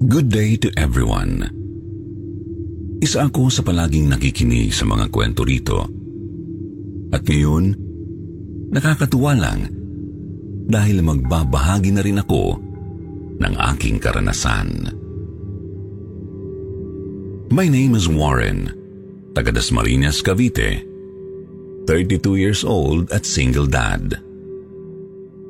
Good 0.00 0.32
day 0.32 0.56
to 0.64 0.72
everyone. 0.80 1.44
Isa 3.04 3.28
ako 3.28 3.52
sa 3.52 3.60
palaging 3.60 4.08
nakikinig 4.08 4.72
sa 4.72 4.88
mga 4.88 5.12
kwento 5.12 5.44
rito. 5.44 5.84
At 7.12 7.20
ngayon, 7.20 7.76
nakakatuwa 8.72 9.36
lang 9.36 9.68
dahil 10.72 11.04
magbabahagi 11.04 11.92
na 11.92 12.00
rin 12.00 12.16
ako 12.16 12.56
ng 13.44 13.54
aking 13.76 14.00
karanasan. 14.00 14.88
My 17.52 17.68
name 17.68 17.92
is 17.92 18.08
Warren, 18.08 18.72
taga 19.36 19.52
Dasmariñas, 19.52 20.24
Cavite. 20.24 20.80
32 21.84 22.40
years 22.40 22.64
old 22.64 23.12
at 23.12 23.28
single 23.28 23.68
dad. 23.68 24.16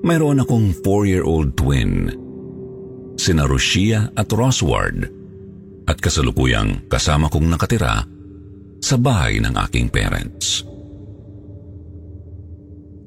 Mayroon 0.02 0.42
akong 0.42 0.74
4-year-old 0.74 1.54
twin, 1.54 2.10
sina 3.20 3.44
Rosia 3.44 4.08
at 4.16 4.32
Rosward, 4.32 5.04
at 5.84 6.00
kasalukuyang 6.00 6.88
kasama 6.88 7.28
kong 7.28 7.52
nakatira 7.52 8.00
sa 8.80 8.96
bahay 8.96 9.36
ng 9.44 9.52
aking 9.68 9.92
parents. 9.92 10.64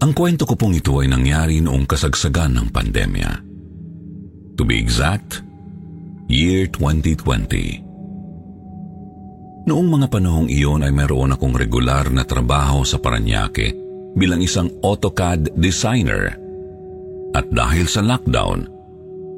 Ang 0.04 0.12
kwento 0.14 0.46
ko 0.46 0.54
pong 0.54 0.78
ito 0.78 1.00
ay 1.02 1.10
nangyari 1.10 1.64
noong 1.64 1.88
kasagsagan 1.90 2.60
ng 2.60 2.68
pandemya. 2.70 3.32
To 4.60 4.68
be 4.68 4.78
exact, 4.78 5.42
year 6.28 6.68
2020. 6.70 7.82
Noong 9.64 9.88
mga 9.88 10.12
panahong 10.12 10.52
iyon 10.52 10.84
ay 10.84 10.92
mayroon 10.92 11.32
akong 11.32 11.56
regular 11.56 12.12
na 12.12 12.28
trabaho 12.28 12.84
sa 12.84 13.00
Paranaque 13.00 13.72
bilang 14.14 14.44
isang 14.44 14.68
AutoCAD 14.84 15.56
designer. 15.56 16.36
At 17.32 17.48
dahil 17.48 17.88
sa 17.88 18.04
lockdown, 18.04 18.73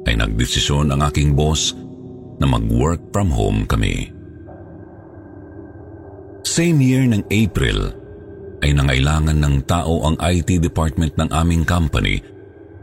ay 0.06 0.14
nagdesisyon 0.14 0.94
ang 0.94 1.02
aking 1.02 1.34
boss 1.34 1.74
na 2.38 2.46
mag-work 2.46 3.02
from 3.10 3.28
home 3.28 3.66
kami. 3.66 4.14
Same 6.46 6.78
year 6.78 7.02
ng 7.04 7.26
April, 7.28 7.90
ay 8.64 8.72
nangailangan 8.72 9.36
ng 9.36 9.56
tao 9.68 10.06
ang 10.06 10.16
IT 10.22 10.62
department 10.62 11.12
ng 11.20 11.28
aming 11.34 11.66
company 11.66 12.22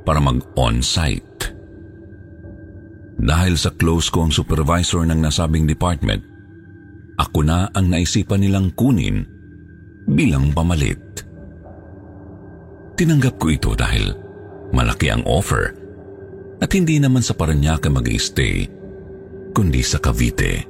para 0.03 0.21
mag-on-site. 0.21 1.51
Dahil 3.23 3.55
sa 3.55 3.71
close 3.73 4.11
ko 4.11 4.27
ang 4.27 4.33
supervisor 4.35 5.07
ng 5.07 5.19
nasabing 5.23 5.63
department, 5.63 6.21
ako 7.17 7.45
na 7.45 7.71
ang 7.71 7.87
naisipan 7.87 8.43
nilang 8.43 8.73
kunin 8.75 9.23
bilang 10.11 10.51
pamalit. 10.51 10.99
Tinanggap 12.99 13.39
ko 13.39 13.47
ito 13.49 13.71
dahil 13.73 14.11
malaki 14.75 15.09
ang 15.09 15.23
offer 15.25 15.82
at 16.63 16.71
hindi 16.71 16.95
naman 16.95 17.19
sa 17.19 17.35
Paranaque 17.35 17.91
mag 17.91 18.07
stay 18.15 18.63
kundi 19.51 19.83
sa 19.83 19.99
Cavite. 19.99 20.63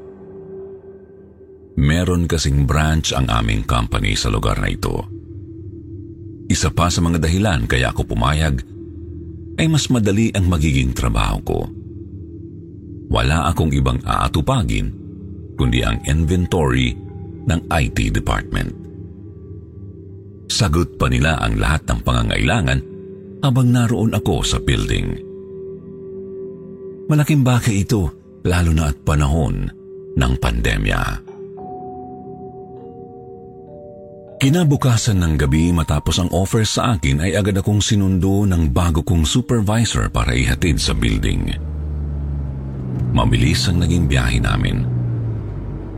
Meron 1.77 2.25
kasing 2.25 2.65
branch 2.65 3.13
ang 3.13 3.29
aming 3.29 3.61
company 3.61 4.17
sa 4.17 4.33
lugar 4.33 4.57
na 4.57 4.73
ito. 4.73 5.05
Isa 6.49 6.73
pa 6.73 6.89
sa 6.89 6.99
mga 6.99 7.21
dahilan 7.21 7.69
kaya 7.69 7.93
ako 7.93 8.09
pumayag 8.09 8.61
ay 9.61 9.69
mas 9.69 9.87
madali 9.93 10.33
ang 10.33 10.49
magiging 10.49 10.91
trabaho 10.91 11.37
ko. 11.45 11.59
Wala 13.13 13.49
akong 13.53 13.71
ibang 13.71 14.01
aatupagin 14.01 14.89
kundi 15.53 15.85
ang 15.85 16.01
inventory 16.09 16.93
ng 17.45 17.59
IT 17.69 18.09
department. 18.09 18.73
Sagot 20.49 20.97
pa 20.97 21.07
nila 21.07 21.37
ang 21.41 21.57
lahat 21.57 21.85
ng 21.89 21.99
pangangailangan 22.01 22.79
habang 23.41 23.69
naroon 23.73 24.13
ako 24.13 24.45
sa 24.45 24.57
building. 24.61 25.32
Malaking 27.13 27.45
bagay 27.45 27.85
ito 27.85 28.09
lalo 28.41 28.73
na 28.73 28.89
at 28.89 28.97
panahon 29.05 29.69
ng 30.17 30.33
pandemya. 30.41 31.21
Kinabukasan 34.41 35.21
ng 35.21 35.37
gabi 35.37 35.69
matapos 35.69 36.17
ang 36.17 36.33
offer 36.33 36.65
sa 36.65 36.97
akin 36.97 37.21
ay 37.21 37.37
agad 37.37 37.61
akong 37.61 37.85
sinundo 37.85 38.49
ng 38.49 38.73
bago 38.73 39.05
kong 39.05 39.29
supervisor 39.29 40.09
para 40.09 40.33
ihatid 40.33 40.81
sa 40.81 40.97
building. 40.97 41.53
Mabilis 43.13 43.69
ang 43.69 43.85
naging 43.85 44.09
biyahe 44.09 44.41
namin. 44.41 44.81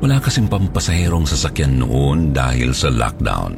Wala 0.03 0.19
kasing 0.19 0.51
pampasaherong 0.51 1.23
sasakyan 1.23 1.79
noon 1.79 2.35
dahil 2.35 2.75
sa 2.75 2.91
lockdown. 2.91 3.55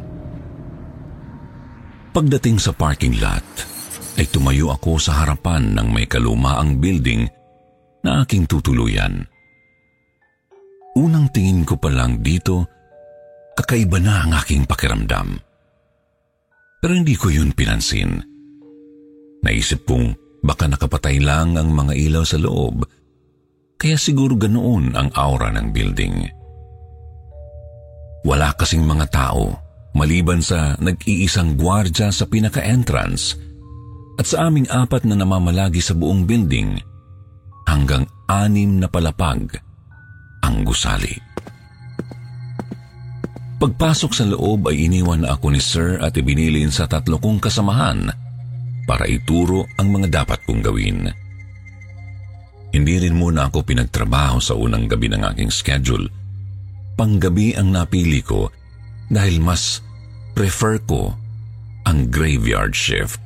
Pagdating 2.13 2.61
sa 2.61 2.69
parking 2.69 3.17
lot, 3.17 3.49
ay 4.21 4.29
tumayo 4.29 4.69
ako 4.69 5.01
sa 5.01 5.25
harapan 5.25 5.73
ng 5.73 5.89
may 5.89 6.05
kalumaang 6.05 6.77
building 6.77 7.25
na 8.07 8.23
aking 8.23 8.47
tutuluyan. 8.47 9.27
Unang 10.95 11.27
tingin 11.35 11.67
ko 11.67 11.75
pa 11.75 11.91
lang 11.91 12.23
dito 12.23 12.63
kakaiba 13.59 13.99
na 13.99 14.23
ang 14.23 14.31
aking 14.39 14.63
pakiramdam. 14.63 15.35
Pero 16.79 16.91
hindi 16.95 17.19
ko 17.19 17.27
yun 17.27 17.51
pinansin. 17.51 18.23
Naisip 19.43 19.83
kong 19.83 20.39
baka 20.39 20.71
nakapatay 20.71 21.19
lang 21.19 21.59
ang 21.59 21.75
mga 21.75 21.93
ilaw 21.99 22.23
sa 22.23 22.39
loob, 22.39 22.87
kaya 23.75 23.99
siguro 23.99 24.39
ganoon 24.39 24.95
ang 24.95 25.11
aura 25.13 25.51
ng 25.51 25.75
building. 25.75 26.15
Wala 28.23 28.55
kasing 28.55 28.87
mga 28.87 29.05
tao 29.11 29.51
maliban 29.97 30.39
sa 30.39 30.77
nag-iisang 30.79 31.57
gwardya 31.57 32.13
sa 32.13 32.23
pinaka-entrance 32.29 33.35
at 34.17 34.25
sa 34.29 34.49
aming 34.49 34.69
apat 34.69 35.05
na 35.05 35.17
namamalagi 35.17 35.81
sa 35.81 35.97
buong 35.97 36.25
building 36.25 36.77
hanggang 37.67 38.07
anim 38.31 38.79
na 38.79 38.87
palapag 38.87 39.59
ang 40.41 40.63
gusali. 40.63 41.13
Pagpasok 43.57 44.11
sa 44.13 44.23
loob 44.23 44.69
ay 44.69 44.87
iniwan 44.87 45.25
na 45.25 45.33
ako 45.35 45.51
ni 45.51 45.59
Sir 45.61 45.97
at 45.99 46.13
ibinilin 46.15 46.69
sa 46.69 46.85
tatlo 46.85 47.17
kong 47.17 47.41
kasamahan 47.41 48.05
para 48.87 49.03
ituro 49.09 49.67
ang 49.75 49.91
mga 49.91 50.23
dapat 50.23 50.39
kong 50.47 50.61
gawin. 50.63 51.09
Hindi 52.71 52.95
rin 53.01 53.17
muna 53.17 53.49
ako 53.49 53.65
pinagtrabaho 53.65 54.37
sa 54.37 54.53
unang 54.53 54.85
gabi 54.85 55.09
ng 55.09 55.25
aking 55.33 55.51
schedule. 55.51 56.05
Panggabi 56.93 57.57
ang 57.57 57.73
napili 57.73 58.21
ko 58.21 58.53
dahil 59.09 59.41
mas 59.41 59.81
prefer 60.37 60.77
ko 60.85 61.17
ang 61.89 62.13
graveyard 62.13 62.77
shift. 62.77 63.17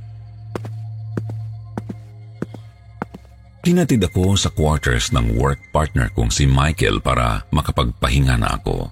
Hinatid 3.62 4.02
ako 4.02 4.34
sa 4.34 4.50
quarters 4.50 5.14
ng 5.14 5.38
work 5.38 5.62
partner 5.70 6.10
kong 6.18 6.34
si 6.34 6.50
Michael 6.50 6.98
para 6.98 7.46
makapagpahinga 7.54 8.34
na 8.42 8.58
ako. 8.58 8.90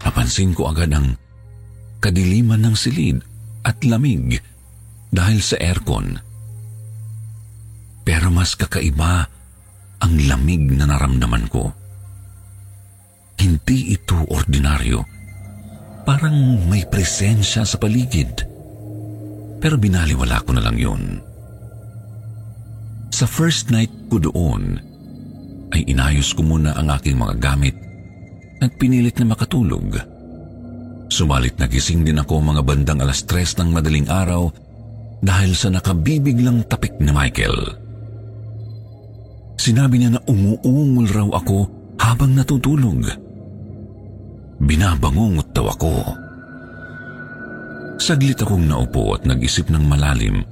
Napansin 0.00 0.56
ko 0.56 0.72
agad 0.72 0.88
ang 0.96 1.20
kadiliman 2.00 2.64
ng 2.64 2.72
silid 2.72 3.20
at 3.68 3.76
lamig 3.84 4.40
dahil 5.12 5.44
sa 5.44 5.60
aircon. 5.60 6.16
Pero 8.00 8.32
mas 8.32 8.56
kakaiba 8.56 9.28
ang 10.00 10.14
lamig 10.24 10.64
na 10.72 10.88
naramdaman 10.88 11.52
ko. 11.52 11.68
Hindi 13.36 13.92
ito 13.92 14.24
ordinaryo. 14.24 15.04
Parang 16.08 16.64
may 16.70 16.86
presensya 16.88 17.66
sa 17.68 17.76
paligid. 17.76 18.40
Pero 19.60 19.76
binaliwala 19.76 20.40
ko 20.46 20.56
na 20.56 20.64
lang 20.64 20.78
yun. 20.80 21.25
Sa 23.10 23.24
first 23.24 23.72
night 23.72 23.92
ko 24.10 24.20
doon, 24.20 24.80
ay 25.72 25.82
inayos 25.86 26.32
ko 26.32 26.46
muna 26.46 26.74
ang 26.78 26.92
aking 26.94 27.18
mga 27.18 27.34
gamit 27.42 27.76
at 28.62 28.72
pinilit 28.80 29.18
na 29.20 29.34
makatulog. 29.34 29.98
Sumalit 31.06 31.54
nagising 31.60 32.02
din 32.02 32.18
ako 32.18 32.42
mga 32.42 32.62
bandang 32.66 33.00
alas 33.02 33.22
tres 33.22 33.54
ng 33.58 33.70
madaling 33.70 34.10
araw 34.10 34.50
dahil 35.22 35.52
sa 35.54 35.70
nakabibiglang 35.70 36.66
tapik 36.66 36.98
ni 36.98 37.12
Michael. 37.14 37.58
Sinabi 39.56 40.02
niya 40.02 40.18
na 40.18 40.20
umuungol 40.26 41.06
raw 41.10 41.28
ako 41.40 41.58
habang 41.98 42.36
natutulog. 42.36 43.06
Binabangungot 44.60 45.50
daw 45.52 45.66
ako. 45.72 45.94
Saglit 47.96 48.38
akong 48.38 48.68
naupo 48.68 49.16
at 49.16 49.24
nag-isip 49.24 49.72
ng 49.72 49.84
malalim 49.88 50.44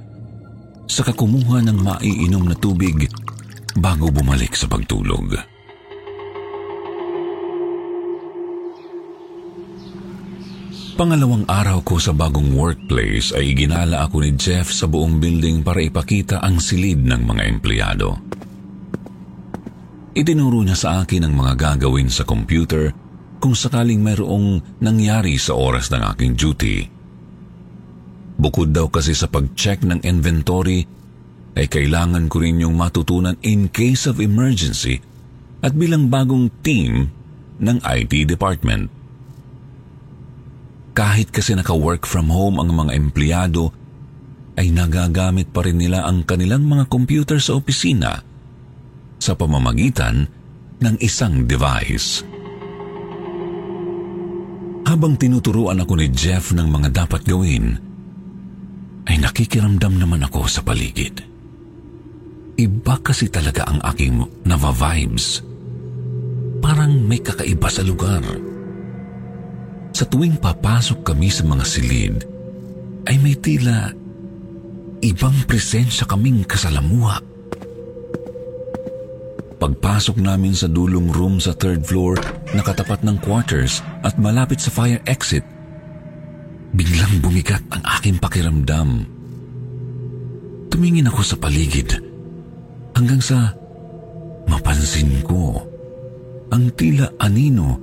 saka 0.85 1.11
kumuha 1.13 1.61
ng 1.65 1.77
maiinom 1.81 2.45
na 2.49 2.55
tubig 2.57 3.09
bago 3.75 4.09
bumalik 4.09 4.53
sa 4.55 4.69
pagtulog. 4.69 5.35
Pangalawang 10.95 11.43
araw 11.51 11.83
ko 11.83 11.99
sa 11.99 12.15
bagong 12.15 12.55
workplace 12.55 13.35
ay 13.35 13.51
iginala 13.51 14.07
ako 14.07 14.23
ni 14.23 14.31
Jeff 14.39 14.71
sa 14.71 14.87
buong 14.87 15.19
building 15.19 15.59
para 15.59 15.83
ipakita 15.83 16.39
ang 16.39 16.63
silid 16.63 17.03
ng 17.03 17.19
mga 17.19 17.43
empleyado. 17.51 18.15
Itinuro 20.15 20.63
niya 20.63 20.79
sa 20.79 20.89
akin 21.03 21.27
ang 21.27 21.35
mga 21.35 21.53
gagawin 21.59 22.07
sa 22.07 22.23
computer 22.23 22.95
kung 23.43 23.51
sakaling 23.51 23.99
mayroong 23.99 24.79
nangyari 24.79 25.35
sa 25.35 25.59
oras 25.59 25.91
ng 25.91 25.99
aking 26.15 26.39
duty. 26.39 26.94
Bukod 28.35 28.75
daw 28.75 28.91
kasi 28.91 29.15
sa 29.15 29.31
pag-check 29.31 29.87
ng 29.87 30.03
inventory, 30.03 30.83
ay 31.55 31.71
kailangan 31.71 32.27
ko 32.27 32.43
rin 32.43 32.59
yung 32.59 32.75
matutunan 32.75 33.39
in 33.39 33.71
case 33.71 34.11
of 34.11 34.19
emergency 34.19 34.99
at 35.63 35.71
bilang 35.71 36.11
bagong 36.11 36.51
team 36.59 37.07
ng 37.63 37.77
IT 37.79 38.27
department. 38.27 38.91
Kahit 40.95 41.31
kasi 41.31 41.55
naka-work 41.55 42.03
from 42.03 42.27
home 42.27 42.59
ang 42.59 42.71
mga 42.75 42.91
empleyado, 42.95 43.71
ay 44.55 44.71
nagagamit 44.71 45.51
pa 45.51 45.63
rin 45.63 45.79
nila 45.79 46.07
ang 46.07 46.23
kanilang 46.23 46.63
mga 46.63 46.87
computer 46.87 47.39
sa 47.39 47.59
opisina 47.59 48.23
sa 49.19 49.35
pamamagitan 49.35 50.27
ng 50.79 50.95
isang 51.03 51.43
device. 51.43 52.23
Habang 54.85 55.19
tinuturuan 55.19 55.81
ako 55.83 55.99
ni 55.99 56.07
Jeff 56.13 56.55
ng 56.55 56.67
mga 56.71 57.03
dapat 57.03 57.27
gawin, 57.27 57.75
ay 59.05 59.21
nakikiramdam 59.21 60.01
naman 60.01 60.25
ako 60.25 60.49
sa 60.49 60.65
paligid. 60.65 61.21
Iba 62.55 62.95
kasi 63.03 63.27
talaga 63.27 63.67
ang 63.67 63.83
aking 63.83 64.23
nava-vibes. 64.47 65.43
Parang 66.63 66.95
may 67.03 67.19
kakaiba 67.19 67.67
sa 67.67 67.83
lugar. 67.83 68.23
Sa 69.95 70.03
tuwing 70.07 70.39
papasok 70.39 71.03
kami 71.03 71.29
sa 71.29 71.43
mga 71.45 71.65
silid, 71.67 72.17
ay 73.05 73.15
may 73.21 73.37
tila 73.37 73.93
ibang 75.05 75.35
presensya 75.45 76.09
kaming 76.09 76.41
kasalamuha. 76.47 77.21
Pagpasok 79.55 80.19
namin 80.19 80.51
sa 80.51 80.67
dulong 80.67 81.09
room 81.13 81.39
sa 81.39 81.55
third 81.55 81.85
floor, 81.85 82.19
nakatapat 82.57 83.05
ng 83.07 83.17
quarters 83.23 83.79
at 84.03 84.19
malapit 84.19 84.59
sa 84.59 84.73
fire 84.73 84.99
exit, 85.07 85.45
biglang 86.75 87.23
bumigat 87.23 87.63
ang 87.71 87.83
aking 87.97 88.19
pakiramdam. 88.19 89.07
Tumingin 90.67 91.07
ako 91.07 91.21
sa 91.23 91.39
paligid 91.39 91.95
hanggang 92.91 93.23
sa 93.23 93.55
mapansin 94.51 95.23
ko 95.23 95.63
ang 96.51 96.75
tila 96.75 97.15
anino 97.23 97.79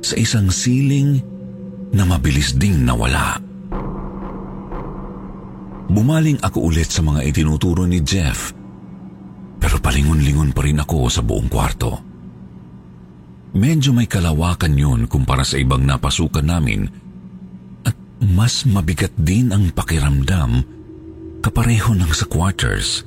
sa 0.00 0.16
isang 0.16 0.48
siling 0.48 1.20
na 1.92 2.08
mabilis 2.08 2.56
ding 2.56 2.88
nawala. 2.88 3.36
Bumaling 5.92 6.40
ako 6.40 6.72
ulit 6.72 6.88
sa 6.88 7.04
mga 7.04 7.20
itinuturo 7.28 7.84
ni 7.84 8.00
Jeff 8.00 8.56
pero 9.60 9.76
palingon-lingon 9.78 10.56
pa 10.56 10.64
rin 10.64 10.80
ako 10.80 11.06
sa 11.12 11.20
buong 11.20 11.52
kwarto. 11.52 11.92
Medyo 13.52 13.92
may 13.92 14.08
kalawakan 14.08 14.72
yun 14.72 15.00
kumpara 15.04 15.44
sa 15.44 15.60
ibang 15.60 15.84
napasukan 15.84 16.42
namin 16.42 17.11
mas 18.22 18.62
mabigat 18.62 19.10
din 19.18 19.50
ang 19.50 19.74
pakiramdam 19.74 20.62
kapareho 21.42 21.90
ng 21.98 22.12
sa 22.14 22.22
quarters. 22.30 23.02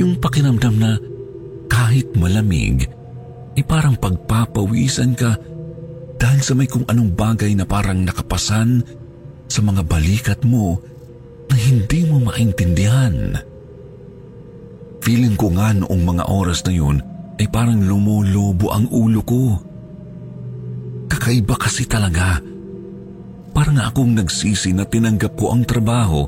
Yung 0.00 0.16
pakiramdam 0.16 0.74
na 0.80 0.96
kahit 1.68 2.16
malamig, 2.16 2.88
ay 3.54 3.62
parang 3.62 3.94
pagpapawisan 3.94 5.14
ka 5.14 5.36
dahil 6.18 6.40
sa 6.42 6.56
may 6.56 6.66
kung 6.66 6.82
anong 6.88 7.12
bagay 7.14 7.52
na 7.54 7.68
parang 7.68 8.02
nakapasan 8.02 8.82
sa 9.46 9.60
mga 9.60 9.84
balikat 9.86 10.40
mo 10.42 10.80
na 11.52 11.54
hindi 11.54 12.08
mo 12.08 12.24
maintindihan. 12.24 13.36
Feeling 15.04 15.36
ko 15.36 15.52
nga 15.52 15.76
noong 15.76 16.02
mga 16.02 16.24
oras 16.32 16.64
na 16.64 16.72
yun 16.72 16.98
ay 17.36 17.46
parang 17.52 17.84
lumulubo 17.84 18.72
ang 18.72 18.88
ulo 18.88 19.20
ko. 19.22 19.60
Kakaiba 21.12 21.54
kasi 21.60 21.84
talaga. 21.84 22.40
Parang 23.54 23.78
akong 23.78 24.18
nagsisi 24.18 24.74
na 24.74 24.82
tinanggap 24.82 25.38
ko 25.38 25.54
ang 25.54 25.62
trabaho 25.62 26.26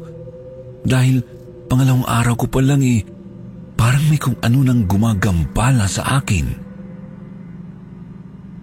dahil 0.87 1.21
pangalawang 1.67 2.07
araw 2.07 2.35
ko 2.39 2.47
pa 2.47 2.63
lang 2.63 2.81
eh, 2.87 3.03
parang 3.75 4.07
may 4.07 4.17
kung 4.23 4.39
ano 4.39 4.63
nang 4.63 4.87
gumagambala 4.87 5.91
sa 5.91 6.23
akin. 6.23 6.47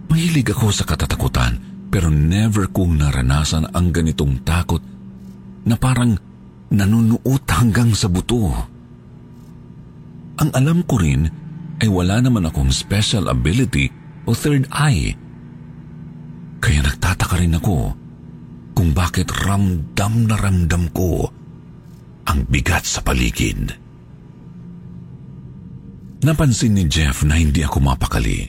Mahilig 0.08 0.48
ako 0.48 0.72
sa 0.72 0.88
katatakutan 0.88 1.60
pero 1.92 2.08
never 2.08 2.72
kong 2.72 3.04
naranasan 3.04 3.68
ang 3.70 3.92
ganitong 3.92 4.40
takot 4.42 4.80
na 5.68 5.76
parang 5.76 6.16
nanunuot 6.72 7.44
hanggang 7.52 7.92
sa 7.92 8.08
buto. 8.08 8.48
Ang 10.40 10.50
alam 10.56 10.82
ko 10.88 10.98
rin 10.98 11.28
ay 11.78 11.88
wala 11.92 12.18
naman 12.18 12.48
akong 12.48 12.72
special 12.72 13.28
ability 13.28 13.92
o 14.24 14.32
third 14.32 14.66
eye. 14.72 15.12
Kaya 16.64 16.80
nagtataka 16.80 17.44
rin 17.44 17.60
ako 17.60 18.03
kung 18.74 18.90
bakit 18.90 19.30
ramdam 19.30 20.26
na 20.26 20.36
ramdam 20.36 20.90
ko 20.90 21.30
ang 22.26 22.38
bigat 22.50 22.84
sa 22.84 23.00
paligid. 23.00 23.70
Napansin 26.24 26.74
ni 26.74 26.88
Jeff 26.88 27.22
na 27.22 27.36
hindi 27.36 27.60
ako 27.60 27.84
mapakali. 27.84 28.48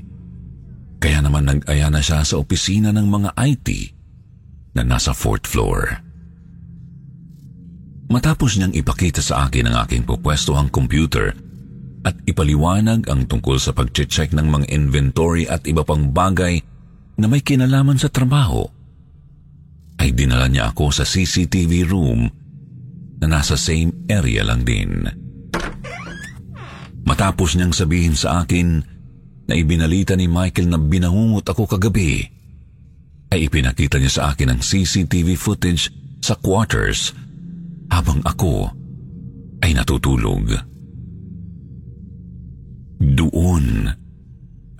Kaya 0.98 1.20
naman 1.20 1.46
nag-aya 1.46 1.92
na 1.92 2.00
siya 2.00 2.24
sa 2.24 2.40
opisina 2.40 2.90
ng 2.96 3.06
mga 3.06 3.30
IT 3.36 3.68
na 4.80 4.82
nasa 4.88 5.12
fourth 5.12 5.46
floor. 5.46 6.02
Matapos 8.08 8.56
niyang 8.56 8.74
ipakita 8.74 9.20
sa 9.20 9.46
akin 9.46 9.70
ang 9.70 9.86
aking 9.86 10.08
pupwestuhang 10.08 10.72
computer 10.72 11.36
at 12.06 12.16
ipaliwanag 12.30 13.10
ang 13.10 13.26
tungkol 13.26 13.58
sa 13.58 13.74
pag-check 13.74 14.32
ng 14.32 14.46
mga 14.46 14.66
inventory 14.72 15.50
at 15.50 15.66
iba 15.66 15.82
pang 15.82 16.14
bagay 16.14 16.62
na 17.18 17.26
may 17.26 17.42
kinalaman 17.42 17.98
sa 17.98 18.08
trabaho, 18.08 18.70
ay 20.02 20.12
dinala 20.12 20.52
niya 20.52 20.72
ako 20.74 20.92
sa 20.92 21.04
CCTV 21.08 21.88
room 21.88 22.28
na 23.22 23.28
nasa 23.28 23.56
same 23.56 24.06
area 24.12 24.44
lang 24.44 24.68
din. 24.68 25.08
Matapos 27.06 27.56
niyang 27.56 27.72
sabihin 27.72 28.18
sa 28.18 28.44
akin 28.44 28.82
na 29.46 29.54
ibinalita 29.54 30.18
ni 30.18 30.26
Michael 30.26 30.74
na 30.74 30.82
binangungot 30.82 31.46
ako 31.46 31.78
kagabi, 31.78 32.26
ay 33.30 33.46
ipinakita 33.46 34.02
niya 34.02 34.12
sa 34.12 34.24
akin 34.34 34.58
ang 34.58 34.62
CCTV 34.62 35.38
footage 35.38 35.94
sa 36.22 36.34
quarters 36.38 37.14
habang 37.94 38.22
ako 38.26 38.74
ay 39.62 39.78
natutulog. 39.78 40.56
Doon 43.02 43.66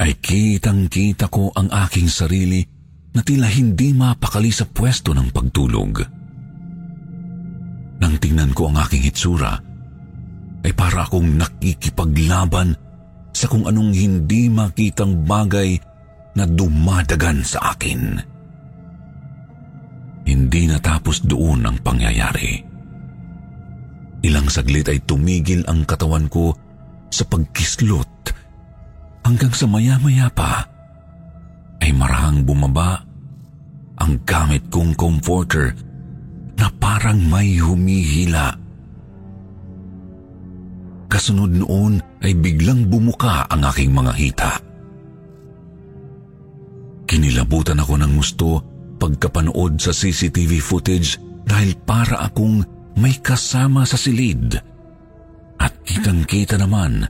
ay 0.02 0.12
kitang-kita 0.20 1.30
ko 1.30 1.54
ang 1.54 1.70
aking 1.72 2.10
sarili 2.10 2.66
na 3.16 3.24
tila 3.24 3.48
hindi 3.48 3.96
mapakali 3.96 4.52
sa 4.52 4.68
pwesto 4.68 5.16
ng 5.16 5.32
pagtulog. 5.32 6.04
Nang 8.04 8.16
tingnan 8.20 8.52
ko 8.52 8.68
ang 8.68 8.84
aking 8.84 9.08
hitsura, 9.08 9.56
ay 10.68 10.74
para 10.76 11.08
akong 11.08 11.40
nakikipaglaban 11.40 12.76
sa 13.32 13.48
kung 13.48 13.64
anong 13.64 13.96
hindi 13.96 14.52
makitang 14.52 15.24
bagay 15.24 15.80
na 16.36 16.44
dumadagan 16.44 17.40
sa 17.46 17.72
akin. 17.72 18.20
Hindi 20.26 20.62
natapos 20.68 21.24
doon 21.24 21.64
ang 21.64 21.78
pangyayari. 21.80 22.60
Ilang 24.26 24.50
saglit 24.50 24.90
ay 24.90 25.06
tumigil 25.06 25.64
ang 25.70 25.86
katawan 25.86 26.28
ko 26.28 26.52
sa 27.14 27.24
pagkislot 27.30 28.12
hanggang 29.24 29.54
sa 29.54 29.70
maya-maya 29.70 30.28
pa 30.34 30.75
ay 31.86 31.94
marahang 31.94 32.42
bumaba 32.42 33.06
ang 34.02 34.18
gamit 34.26 34.66
kong 34.74 34.98
comforter 34.98 35.70
na 36.58 36.68
parang 36.82 37.22
may 37.30 37.62
humihila 37.62 38.66
Kasunod 41.16 41.48
noon 41.48 42.04
ay 42.26 42.36
biglang 42.36 42.92
bumuka 42.92 43.48
ang 43.48 43.64
aking 43.72 43.96
mga 43.96 44.14
hita. 44.20 44.52
Kinilabutan 47.08 47.80
ako 47.80 47.94
ng 48.02 48.12
gusto 48.20 48.48
pagkapanood 49.00 49.80
sa 49.80 49.96
CCTV 49.96 50.60
footage 50.60 51.16
dahil 51.48 51.72
para 51.88 52.20
akong 52.26 52.66
may 53.00 53.16
kasama 53.24 53.88
sa 53.88 53.96
silid. 53.96 54.60
At 55.56 55.72
kitang-kita 55.88 56.60
naman 56.60 57.08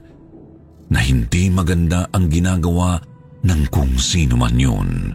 na 0.86 1.00
hindi 1.02 1.50
maganda 1.50 2.06
ang 2.14 2.30
ginagawa 2.30 3.02
ng 3.46 3.62
kung 3.70 3.94
sino 3.94 4.34
man 4.34 4.58
yun. 4.58 5.14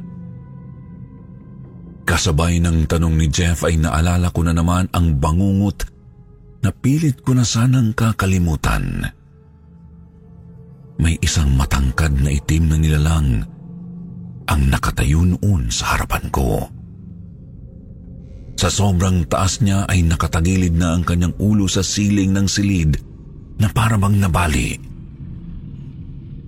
Kasabay 2.07 2.59
ng 2.63 2.87
tanong 2.87 3.15
ni 3.15 3.27
Jeff 3.27 3.63
ay 3.67 3.77
naalala 3.79 4.31
ko 4.31 4.41
na 4.43 4.55
naman 4.55 4.87
ang 4.91 5.19
bangungot 5.19 5.87
na 6.63 6.69
pilit 6.73 7.21
ko 7.21 7.35
na 7.35 7.45
sanang 7.45 7.93
kakalimutan. 7.93 9.05
May 11.01 11.17
isang 11.23 11.55
matangkad 11.57 12.13
na 12.21 12.29
itim 12.29 12.63
na 12.69 12.77
nilalang 12.77 13.29
ang 14.45 14.61
nakatayo 14.67 15.23
noon 15.23 15.71
sa 15.73 15.95
harapan 15.97 16.25
ko. 16.29 16.67
Sa 18.59 18.69
sobrang 18.69 19.25
taas 19.25 19.63
niya 19.63 19.89
ay 19.89 20.05
nakatagilid 20.05 20.77
na 20.77 20.93
ang 20.93 21.01
kanyang 21.01 21.33
ulo 21.41 21.65
sa 21.65 21.81
siling 21.81 22.29
ng 22.29 22.45
silid 22.45 22.93
na 23.57 23.71
parabang 23.73 24.13
nabali. 24.13 24.90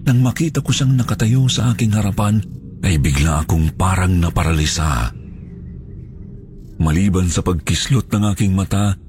Nang 0.03 0.19
makita 0.19 0.60
ko 0.60 0.75
siyang 0.75 1.00
nakatayo 1.00 1.48
sa 1.48 1.72
aking 1.72 1.95
harapan, 1.95 2.43
ay 2.83 3.00
bigla 3.00 3.48
akong 3.48 3.72
parang 3.79 4.19
naparalisa. 4.19 5.15
Maliban 6.83 7.31
sa 7.31 7.39
pagkislot 7.39 8.12
ng 8.12 8.24
aking 8.36 8.51
mata, 8.51 9.00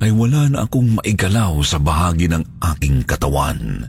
ay 0.00 0.08
wala 0.08 0.48
na 0.48 0.64
akong 0.64 0.96
maigalaw 0.96 1.60
sa 1.60 1.76
bahagi 1.76 2.32
ng 2.32 2.40
aking 2.72 3.04
katawan. 3.04 3.84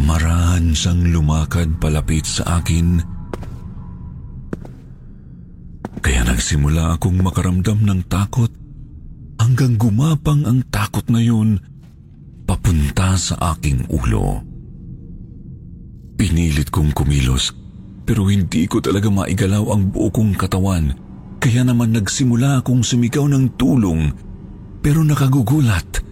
Marahan 0.00 0.72
siyang 0.72 1.12
lumakad 1.12 1.76
palapit 1.76 2.24
sa 2.24 2.64
akin, 2.64 3.04
kaya 6.00 6.24
nagsimula 6.24 6.96
akong 6.96 7.20
makaramdam 7.20 7.84
ng 7.84 8.00
takot 8.08 8.48
hanggang 9.36 9.76
gumapang 9.76 10.48
ang 10.48 10.64
takot 10.72 11.04
na 11.12 11.20
yun 11.20 11.60
papunta 12.50 13.14
sa 13.14 13.54
aking 13.54 13.86
ulo. 13.94 14.42
Pinilit 16.18 16.66
kong 16.74 16.90
kumilos 16.90 17.54
pero 18.02 18.26
hindi 18.26 18.66
ko 18.66 18.82
talaga 18.82 19.06
maigalaw 19.06 19.70
ang 19.70 19.94
buo 19.94 20.10
kong 20.10 20.34
katawan 20.34 20.98
kaya 21.38 21.62
naman 21.62 21.94
nagsimula 21.94 22.58
akong 22.58 22.82
sumigaw 22.82 23.30
ng 23.30 23.54
tulong 23.54 24.10
pero 24.82 25.06
nakagugulat 25.06 26.02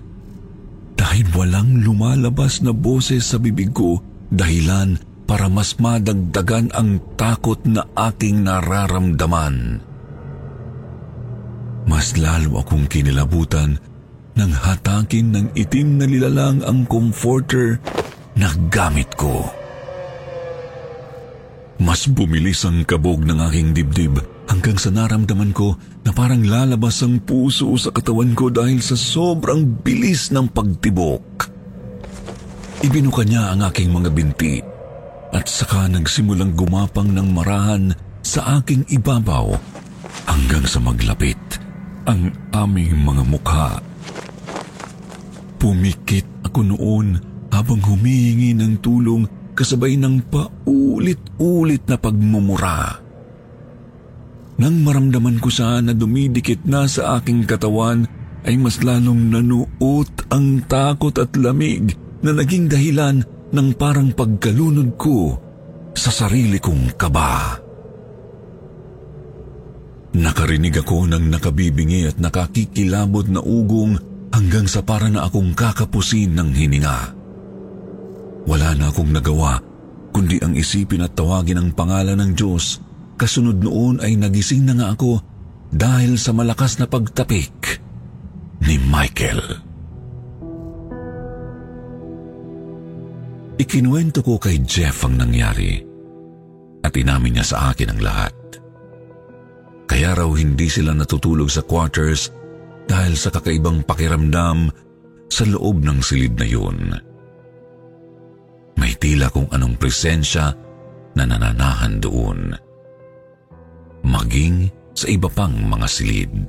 dahil 0.95 1.27
walang 1.35 1.83
lumalabas 1.83 2.63
na 2.63 2.71
boses 2.71 3.35
sa 3.35 3.43
bibig 3.43 3.75
ko 3.75 3.99
dahilan 4.31 4.95
para 5.27 5.51
mas 5.51 5.75
madagdagan 5.83 6.71
ang 6.71 7.03
takot 7.19 7.59
na 7.67 7.83
aking 7.99 8.47
nararamdaman. 8.47 9.83
Mas 11.91 12.15
lalo 12.15 12.63
akong 12.63 12.87
kinilabutan 12.87 13.88
nang 14.39 14.55
hatakin 14.55 15.35
ng 15.35 15.47
itim 15.59 15.99
na 15.99 16.07
lilalang 16.07 16.63
ang 16.63 16.87
comforter 16.87 17.83
na 18.39 18.47
gamit 18.71 19.11
ko. 19.19 19.51
Mas 21.83 22.07
bumilis 22.07 22.63
ang 22.63 22.87
kabog 22.87 23.27
ng 23.27 23.39
aking 23.51 23.75
dibdib 23.75 24.23
hanggang 24.47 24.79
sa 24.79 24.95
naramdaman 24.95 25.51
ko 25.51 25.75
na 26.07 26.15
parang 26.15 26.47
lalabas 26.47 27.03
ang 27.03 27.19
puso 27.19 27.75
sa 27.75 27.91
katawan 27.91 28.39
ko 28.39 28.51
dahil 28.51 28.79
sa 28.79 28.95
sobrang 28.95 29.67
bilis 29.83 30.31
ng 30.31 30.47
pagtibok. 30.55 31.51
Ibinuka 32.83 33.27
niya 33.27 33.55
ang 33.55 33.67
aking 33.67 33.91
mga 33.91 34.11
binti 34.15 34.63
at 35.35 35.51
saka 35.51 35.91
nagsimulang 35.91 36.55
gumapang 36.55 37.11
ng 37.11 37.35
marahan 37.35 37.91
sa 38.23 38.63
aking 38.63 38.87
ibabaw 38.87 39.51
hanggang 40.31 40.63
sa 40.63 40.79
maglapit 40.79 41.39
ang 42.07 42.33
aming 42.55 42.95
mga 43.03 43.23
mukha. 43.27 43.83
Pumikit 45.59 46.47
ako 46.47 46.61
noon 46.63 47.19
habang 47.51 47.83
humihingi 47.83 48.55
ng 48.55 48.79
tulong 48.79 49.27
kasabay 49.59 49.99
ng 49.99 50.31
paulit-ulit 50.31 51.83
na 51.91 51.99
pagmumura. 51.99 53.03
Nang 54.59 54.77
maramdaman 54.83 55.43
ko 55.43 55.51
siya 55.51 55.83
na 55.83 55.95
dumidikit 55.95 56.63
na 56.67 56.87
sa 56.87 57.19
aking 57.19 57.47
katawan, 57.47 58.07
ay 58.47 58.55
mas 58.55 58.79
lalong 58.87 59.35
nanuot 59.35 60.31
ang 60.31 60.63
takot 60.67 61.15
at 61.19 61.35
lamig 61.35 61.95
na 62.23 62.31
naging 62.35 62.71
dahilan 62.71 63.23
ng 63.51 63.69
parang 63.75 64.15
pagkalunod 64.15 64.95
ko 64.95 65.35
sa 65.95 66.15
sarili 66.15 66.63
kong 66.63 66.95
kaba. 66.95 67.59
Nakarinig 70.19 70.75
ako 70.81 71.07
ng 71.07 71.25
nakabibingi 71.31 72.09
at 72.09 72.17
nakakikilabot 72.19 73.27
na 73.31 73.43
ugong 73.43 73.99
hanggang 74.33 74.69
sa 74.69 74.85
para 74.85 75.09
na 75.09 75.25
akong 75.25 75.53
kakapusin 75.57 76.37
ng 76.37 76.51
hininga. 76.53 76.99
Wala 78.49 78.73
na 78.77 78.89
akong 78.89 79.13
nagawa 79.13 79.61
kundi 80.13 80.41
ang 80.41 80.57
isipin 80.57 81.05
at 81.05 81.15
tawagin 81.15 81.61
ang 81.61 81.71
pangalan 81.77 82.19
ng 82.19 82.33
Diyos. 82.35 82.81
Kasunod 83.19 83.63
noon 83.63 83.99
ay 84.03 84.15
nagising 84.15 84.67
na 84.67 84.75
nga 84.79 84.87
ako 84.95 85.21
dahil 85.75 86.17
sa 86.17 86.31
malakas 86.33 86.79
na 86.79 86.87
pagtapik 86.87 87.83
ni 88.65 88.79
Michael. 88.79 89.43
Ikinuwento 93.59 94.23
ko 94.23 94.39
kay 94.39 94.63
Jeff 94.63 95.03
ang 95.03 95.19
nangyari 95.19 95.83
at 96.87 96.95
inamin 96.95 97.39
niya 97.39 97.47
sa 97.47 97.57
akin 97.75 97.91
ang 97.91 98.01
lahat. 98.01 98.35
Kaya 99.91 100.15
raw 100.15 100.31
hindi 100.31 100.71
sila 100.71 100.95
natutulog 100.95 101.51
sa 101.51 101.67
quarters 101.67 102.31
dahil 102.89 103.15
sa 103.15 103.29
kakaibang 103.29 103.85
pakiramdam 103.85 104.73
sa 105.29 105.45
loob 105.45 105.85
ng 105.85 106.01
silid 106.01 106.35
na 106.41 106.47
yun. 106.49 106.79
May 108.81 108.97
tila 108.97 109.29
kung 109.29 109.47
anong 109.53 109.77
presensya 109.77 110.57
na 111.13 111.25
nananahan 111.29 112.01
doon. 112.01 112.57
Maging 114.09 114.73
sa 114.97 115.07
iba 115.13 115.29
pang 115.29 115.53
mga 115.53 115.87
silid. 115.87 116.47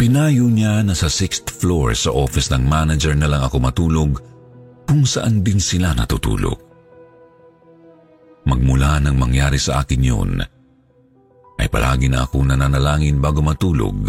Pinayo 0.00 0.48
niya 0.48 0.80
na 0.80 0.96
sa 0.96 1.12
sixth 1.12 1.52
floor 1.60 1.92
sa 1.92 2.08
office 2.08 2.48
ng 2.48 2.64
manager 2.64 3.12
na 3.12 3.28
lang 3.28 3.44
ako 3.44 3.60
matulog 3.60 4.16
kung 4.88 5.04
saan 5.04 5.44
din 5.44 5.60
sila 5.60 5.92
natutulog. 5.92 6.56
Magmula 8.48 8.96
nang 9.04 9.20
mangyari 9.20 9.60
sa 9.60 9.84
akin 9.84 10.00
yun, 10.00 10.40
ay 11.60 11.68
palagi 11.68 12.08
na 12.08 12.24
akong 12.24 12.48
nananalangin 12.48 13.20
bago 13.20 13.44
matulog 13.44 14.08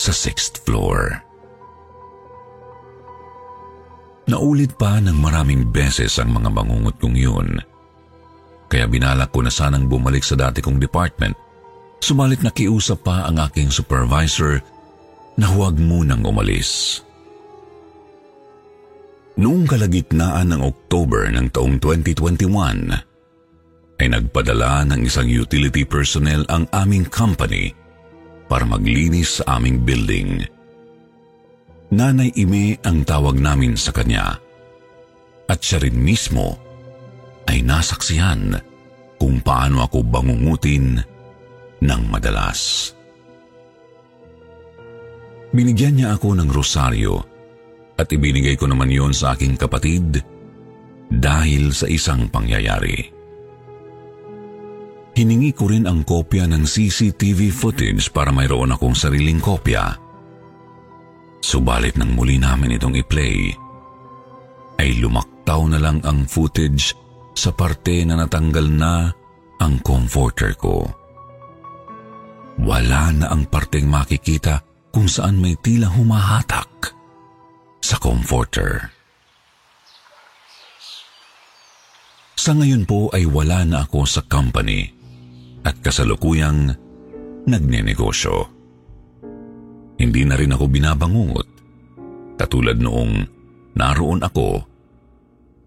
sa 0.00 0.16
sixth 0.16 0.64
floor. 0.64 1.20
Naulit 4.32 4.72
pa 4.80 4.96
ng 4.96 5.20
maraming 5.20 5.68
beses 5.68 6.16
ang 6.16 6.32
mga 6.32 6.48
bangungot 6.48 6.96
kong 6.96 7.20
yun. 7.20 7.60
Kaya 8.70 8.88
binalak 8.88 9.28
ko 9.28 9.44
na 9.44 9.52
sanang 9.52 9.84
bumalik 9.84 10.24
sa 10.24 10.40
dati 10.40 10.64
kong 10.64 10.80
department. 10.80 11.36
Sumalit 12.00 12.40
na 12.40 12.48
kiusap 12.48 13.04
pa 13.04 13.28
ang 13.28 13.36
aking 13.44 13.68
supervisor 13.68 14.64
na 15.36 15.52
huwag 15.52 15.76
munang 15.76 16.24
umalis. 16.24 17.04
Noong 19.36 19.68
kalagitnaan 19.68 20.56
ng 20.56 20.64
October 20.64 21.28
ng 21.28 21.52
taong 21.52 21.76
2021, 21.76 24.00
ay 24.00 24.06
nagpadala 24.08 24.88
ng 24.88 25.04
isang 25.04 25.28
utility 25.28 25.84
personnel 25.84 26.40
ang 26.48 26.64
aming 26.72 27.04
company 27.04 27.76
para 28.50 28.66
maglinis 28.66 29.38
sa 29.38 29.62
aming 29.62 29.86
building. 29.86 30.42
Nanay 31.94 32.34
Ime 32.34 32.82
ang 32.82 33.06
tawag 33.06 33.38
namin 33.38 33.78
sa 33.78 33.94
kanya 33.94 34.34
at 35.46 35.58
siya 35.62 35.86
rin 35.86 35.94
mismo 35.94 36.58
ay 37.46 37.62
nasaksihan 37.62 38.58
kung 39.18 39.38
paano 39.42 39.86
ako 39.86 40.02
bangungutin 40.02 40.98
ng 41.78 42.02
madalas. 42.10 42.90
Binigyan 45.50 45.98
niya 45.98 46.14
ako 46.14 46.38
ng 46.38 46.50
rosaryo 46.50 47.18
at 47.98 48.06
ibinigay 48.10 48.54
ko 48.54 48.70
naman 48.70 48.90
yon 48.90 49.10
sa 49.10 49.34
aking 49.34 49.58
kapatid 49.58 50.22
dahil 51.10 51.74
sa 51.74 51.90
isang 51.90 52.30
pangyayari. 52.30 53.19
Hiningi 55.10 55.50
ko 55.50 55.66
rin 55.66 55.90
ang 55.90 56.06
kopya 56.06 56.46
ng 56.46 56.62
CCTV 56.62 57.50
footage 57.50 58.14
para 58.14 58.30
mayroon 58.30 58.70
akong 58.70 58.94
sariling 58.94 59.42
kopya. 59.42 59.98
Subalit 61.42 61.98
nang 61.98 62.14
muli 62.14 62.38
namin 62.38 62.78
itong 62.78 62.94
i-play, 62.94 63.50
ay 64.78 64.96
lumaktaw 65.02 65.66
na 65.66 65.82
lang 65.82 65.98
ang 66.06 66.24
footage 66.30 66.94
sa 67.34 67.50
parte 67.50 68.06
na 68.06 68.22
natanggal 68.22 68.66
na 68.70 69.10
ang 69.58 69.82
comforter 69.82 70.54
ko. 70.54 70.86
Wala 72.60 73.12
na 73.12 73.26
ang 73.32 73.48
parteng 73.48 73.88
makikita 73.88 74.62
kung 74.92 75.08
saan 75.08 75.40
may 75.40 75.56
tila 75.58 75.88
humahatak 75.90 76.92
sa 77.80 77.96
comforter. 77.98 78.92
Sa 82.40 82.56
ngayon 82.56 82.88
po 82.88 83.12
ay 83.12 83.28
wala 83.28 83.64
na 83.68 83.84
ako 83.84 84.08
sa 84.08 84.24
company 84.24 84.99
at 85.64 85.76
kasalukuyang 85.84 86.72
nagnenegosyo. 87.44 88.48
Hindi 90.00 90.22
na 90.24 90.34
rin 90.36 90.56
ako 90.56 90.64
binabangungot 90.68 91.48
katulad 92.40 92.80
noong 92.80 93.28
naroon 93.76 94.24
ako 94.24 94.64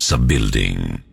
sa 0.02 0.18
building. 0.18 1.13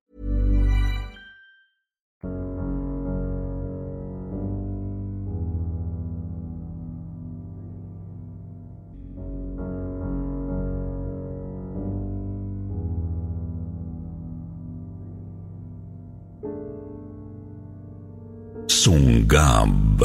Sunggab. 18.91 20.03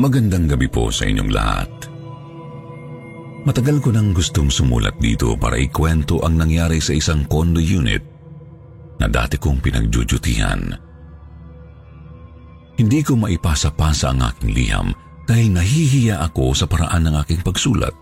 Magandang 0.00 0.48
gabi 0.48 0.64
po 0.72 0.88
sa 0.88 1.04
inyong 1.04 1.28
lahat. 1.28 1.68
Matagal 3.44 3.84
ko 3.84 3.92
nang 3.92 4.16
gustong 4.16 4.48
sumulat 4.48 4.96
dito 4.96 5.36
para 5.36 5.60
ikwento 5.60 6.24
ang 6.24 6.40
nangyari 6.40 6.80
sa 6.80 6.96
isang 6.96 7.28
condo 7.28 7.60
unit 7.60 8.00
na 8.96 9.04
dati 9.12 9.36
kong 9.36 9.60
pinagjujutihan. 9.60 10.72
Hindi 12.80 13.00
ko 13.04 13.12
maipasa-pasa 13.20 14.16
ang 14.16 14.24
aking 14.24 14.56
liham 14.56 14.88
dahil 15.28 15.52
nahihiya 15.52 16.24
ako 16.32 16.56
sa 16.56 16.64
paraan 16.64 17.04
ng 17.04 17.20
aking 17.28 17.44
pagsulat. 17.44 17.92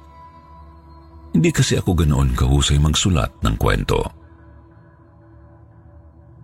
Hindi 1.35 1.51
kasi 1.51 1.75
ako 1.75 2.07
ganoon 2.07 2.39
kahusay 2.39 2.79
magsulat 2.79 3.35
ng 3.43 3.59
kwento. 3.59 4.16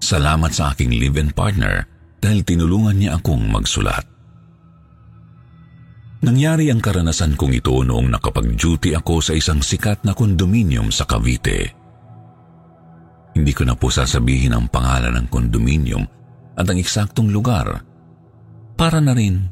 Salamat 0.02 0.50
sa 0.50 0.74
aking 0.74 0.98
live-in 0.98 1.30
partner 1.30 1.86
dahil 2.18 2.42
tinulungan 2.42 2.98
niya 2.98 3.22
akong 3.22 3.46
magsulat. 3.46 4.02
Nangyari 6.26 6.74
ang 6.74 6.82
karanasan 6.82 7.38
kong 7.38 7.54
ito 7.54 7.70
noong 7.86 8.10
nakapag-duty 8.10 8.98
ako 8.98 9.22
sa 9.22 9.38
isang 9.38 9.62
sikat 9.62 10.02
na 10.02 10.10
kondominium 10.10 10.90
sa 10.90 11.06
Cavite. 11.06 11.70
Hindi 13.38 13.52
ko 13.54 13.62
na 13.62 13.78
po 13.78 13.94
sasabihin 13.94 14.58
ang 14.58 14.66
pangalan 14.66 15.22
ng 15.22 15.26
kondominium 15.30 16.02
at 16.58 16.66
ang 16.66 16.78
eksaktong 16.82 17.30
lugar 17.30 17.82
para 18.74 18.98
na 18.98 19.14
rin 19.14 19.46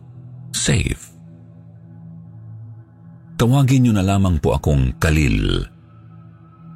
safe. 0.50 1.14
Tawagin 3.38 3.86
niyo 3.86 3.92
na 3.94 4.02
lamang 4.02 4.42
po 4.42 4.58
akong 4.58 4.98
Kalil. 4.98 5.62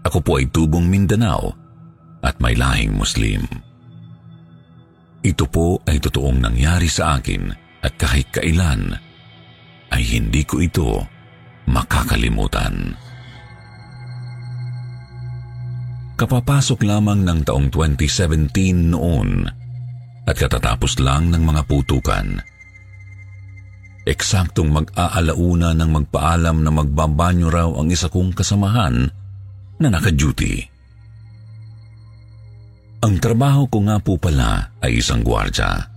Ako 0.06 0.22
po 0.22 0.38
ay 0.38 0.46
tubong 0.50 0.86
Mindanao 0.86 1.54
at 2.22 2.38
may 2.40 2.56
lahing 2.56 2.96
Muslim. 2.96 3.63
Ito 5.24 5.48
po 5.48 5.80
ay 5.88 6.04
totoong 6.04 6.44
nangyari 6.44 6.84
sa 6.84 7.16
akin 7.16 7.48
at 7.80 7.96
kahit 7.96 8.28
kailan 8.28 8.92
ay 9.88 10.02
hindi 10.04 10.44
ko 10.44 10.60
ito 10.60 11.00
makakalimutan. 11.64 12.92
Kapapasok 16.14 16.84
lamang 16.84 17.24
ng 17.24 17.40
taong 17.40 17.72
2017 17.72 18.92
noon 18.92 19.48
at 20.28 20.36
katatapos 20.36 21.00
lang 21.00 21.32
ng 21.32 21.40
mga 21.40 21.62
putukan. 21.72 22.44
Eksaktong 24.04 24.68
mag-aalauna 24.68 25.72
ng 25.72 25.90
magpaalam 26.04 26.60
na 26.60 26.68
magbabanyo 26.68 27.48
raw 27.48 27.72
ang 27.80 27.88
isa 27.88 28.12
kong 28.12 28.36
kasamahan 28.36 29.08
na 29.80 29.88
naka-duty. 29.88 30.73
Ang 33.04 33.20
trabaho 33.20 33.68
ko 33.68 33.84
nga 33.84 34.00
po 34.00 34.16
pala 34.16 34.72
ay 34.80 35.04
isang 35.04 35.20
gwardya. 35.20 35.92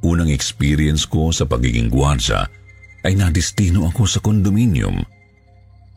Unang 0.00 0.32
experience 0.32 1.04
ko 1.04 1.28
sa 1.28 1.44
pagiging 1.44 1.92
gwardya 1.92 2.48
ay 3.04 3.12
nadistino 3.12 3.84
ako 3.84 4.08
sa 4.08 4.24
kondominium 4.24 4.96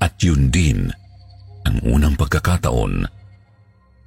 at 0.03 0.19
yun 0.19 0.51
din 0.51 0.91
ang 1.63 1.77
unang 1.88 2.19
pagkakataon 2.19 3.07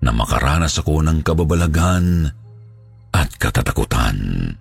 na 0.04 0.10
makaranas 0.12 0.84
ako 0.84 1.00
ng 1.00 1.24
kababalagan 1.24 2.28
at 3.16 3.30
katatakutan. 3.40 4.52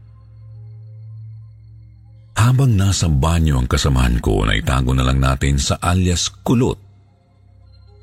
Habang 2.40 2.80
nasa 2.80 3.12
banyo 3.12 3.60
ang 3.60 3.68
kasamahan 3.68 4.24
ko 4.24 4.48
na 4.48 4.56
itago 4.56 4.96
na 4.96 5.04
lang 5.04 5.20
natin 5.20 5.60
sa 5.60 5.76
alias 5.84 6.32
kulot, 6.48 6.80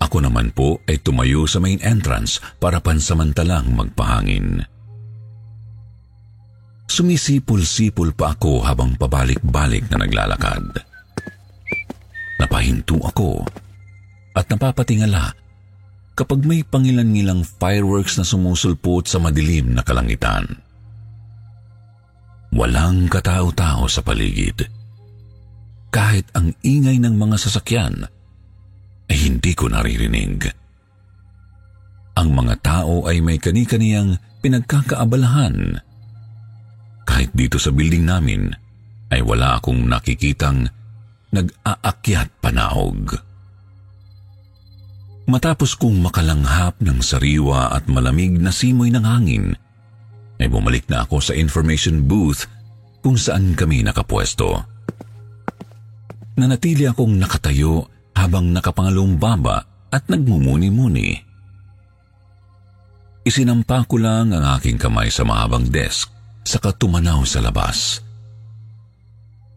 ako 0.00 0.24
naman 0.24 0.48
po 0.56 0.80
ay 0.88 0.96
tumayo 1.04 1.44
sa 1.44 1.60
main 1.60 1.78
entrance 1.84 2.40
para 2.56 2.80
pansamantalang 2.80 3.68
magpahangin. 3.76 4.64
Sumisipol-sipol 6.90 8.16
pa 8.16 8.34
ako 8.34 8.66
habang 8.66 8.98
pabalik-balik 8.98 9.86
na 9.92 10.02
naglalakad. 10.02 10.82
Napahinto 12.42 12.98
ako 12.98 13.46
at 14.34 14.48
napapatingala 14.50 15.36
kapag 16.18 16.42
may 16.42 16.66
pangilan-ngilang 16.66 17.46
fireworks 17.46 18.18
na 18.18 18.26
sumusulpot 18.26 19.06
sa 19.06 19.22
madilim 19.22 19.76
na 19.76 19.86
kalangitan. 19.86 20.48
Walang 22.50 23.06
katao-tao 23.06 23.86
sa 23.86 24.02
paligid. 24.02 24.66
Kahit 25.94 26.26
ang 26.34 26.50
ingay 26.66 26.98
ng 26.98 27.14
mga 27.14 27.36
sasakyan 27.38 28.10
ay 29.10 29.16
hindi 29.18 29.52
ko 29.58 29.66
naririnig. 29.66 30.46
Ang 32.14 32.28
mga 32.30 32.54
tao 32.62 33.10
ay 33.10 33.18
may 33.18 33.42
kani-kaniyang 33.42 34.22
pinagkakaabalahan. 34.38 35.82
Kahit 37.02 37.34
dito 37.34 37.58
sa 37.58 37.74
building 37.74 38.06
namin 38.06 38.54
ay 39.10 39.26
wala 39.26 39.58
akong 39.58 39.82
nakikitang 39.82 40.70
nag-aakyat 41.34 42.30
panaog. 42.38 43.18
Matapos 45.30 45.78
kong 45.78 46.02
makalanghap 46.02 46.78
ng 46.82 46.98
sariwa 47.02 47.70
at 47.70 47.86
malamig 47.86 48.34
na 48.38 48.50
simoy 48.50 48.90
ng 48.90 49.06
hangin, 49.06 49.54
ay 50.42 50.48
bumalik 50.50 50.86
na 50.90 51.06
ako 51.06 51.22
sa 51.22 51.32
information 51.34 52.02
booth 52.06 52.50
kung 53.02 53.14
saan 53.14 53.54
kami 53.54 53.86
nakapwesto. 53.86 54.66
Nanatili 56.34 56.88
akong 56.88 57.14
nakatayo 57.20 57.99
habang 58.20 58.52
nakapangalumbaba 58.52 59.64
at 59.88 60.04
nagmumuni-muni. 60.06 61.16
Isinampa 63.24 63.84
ko 63.88 64.00
lang 64.00 64.32
ang 64.32 64.56
aking 64.56 64.80
kamay 64.80 65.08
sa 65.12 65.24
mahabang 65.24 65.68
desk 65.68 66.08
sa 66.44 66.56
katumanaw 66.56 67.24
sa 67.24 67.44
labas. 67.44 68.00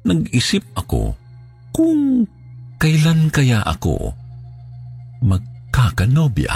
nag-isip 0.04 0.68
ako 0.76 1.16
kung 1.72 2.28
kailan 2.76 3.32
kaya 3.32 3.64
ako 3.64 4.12
magkakanobya. 5.24 6.52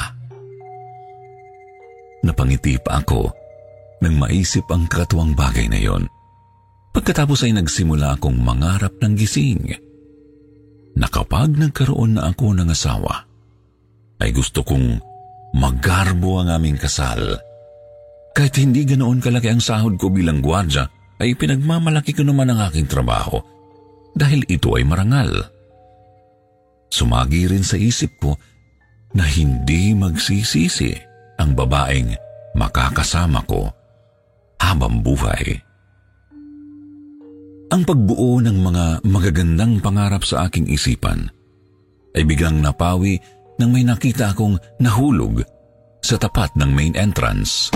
Napangiti 2.28 2.76
pa 2.84 3.00
ako 3.00 3.32
nang 4.04 4.20
maisip 4.20 4.68
ang 4.68 4.84
katuwang 4.92 5.32
bagay 5.32 5.72
na 5.72 5.80
yon. 5.80 6.04
Pagkatapos 6.92 7.48
ay 7.48 7.56
nagsimula 7.56 8.20
akong 8.20 8.36
mangarap 8.36 9.00
ng 9.00 9.16
gising 9.16 9.87
na 10.98 11.06
kapag 11.06 11.54
nagkaroon 11.54 12.18
na 12.18 12.34
ako 12.34 12.58
ng 12.58 12.74
asawa, 12.74 13.30
ay 14.18 14.34
gusto 14.34 14.66
kong 14.66 14.98
magarbo 15.54 16.42
ang 16.42 16.50
aming 16.50 16.82
kasal. 16.82 17.38
Kahit 18.34 18.58
hindi 18.58 18.86
ganoon 18.86 19.22
kalaki 19.22 19.54
ang 19.54 19.62
sahod 19.62 19.98
ko 20.02 20.10
bilang 20.10 20.42
gwardya, 20.42 20.90
ay 21.18 21.34
pinagmamalaki 21.38 22.14
ko 22.14 22.22
naman 22.26 22.54
ang 22.54 22.70
aking 22.70 22.86
trabaho 22.90 23.42
dahil 24.14 24.46
ito 24.50 24.74
ay 24.78 24.86
marangal. 24.86 25.50
Sumagi 26.90 27.50
rin 27.50 27.66
sa 27.66 27.78
isip 27.78 28.18
ko 28.22 28.38
na 29.14 29.26
hindi 29.26 29.94
magsisisi 29.98 30.94
ang 31.38 31.54
babaeng 31.54 32.14
makakasama 32.58 33.46
ko 33.46 33.70
habang 34.62 35.02
buhay. 35.02 35.67
Ang 37.68 37.84
pagbuo 37.84 38.40
ng 38.40 38.64
mga 38.64 38.86
magagandang 39.04 39.84
pangarap 39.84 40.24
sa 40.24 40.48
aking 40.48 40.72
isipan 40.72 41.28
ay 42.16 42.24
biglang 42.24 42.64
napawi 42.64 43.20
nang 43.60 43.76
may 43.76 43.84
nakita 43.84 44.32
akong 44.32 44.56
nahulog 44.80 45.44
sa 46.00 46.16
tapat 46.16 46.56
ng 46.56 46.72
main 46.72 46.96
entrance. 46.96 47.68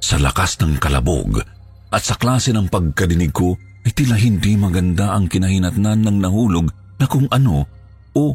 Sa 0.00 0.16
lakas 0.16 0.56
ng 0.64 0.80
kalabog 0.80 1.44
at 1.92 2.00
sa 2.00 2.16
klase 2.16 2.56
ng 2.56 2.72
pagkadinig 2.72 3.36
ko 3.36 3.52
ay 3.84 3.92
tila 3.92 4.16
hindi 4.16 4.56
maganda 4.56 5.12
ang 5.12 5.28
kinahinatnan 5.28 6.08
ng 6.08 6.16
nahulog 6.24 6.72
na 6.96 7.04
kung 7.04 7.28
ano 7.28 7.68
o 8.16 8.32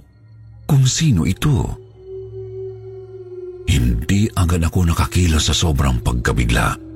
kung 0.69 0.85
sino 0.85 1.25
ito. 1.25 1.73
Hindi 3.65 4.29
agad 4.29 4.61
ako 4.61 4.93
nakakila 4.93 5.41
sa 5.41 5.57
sobrang 5.57 6.05
pagkabigla. 6.05 6.88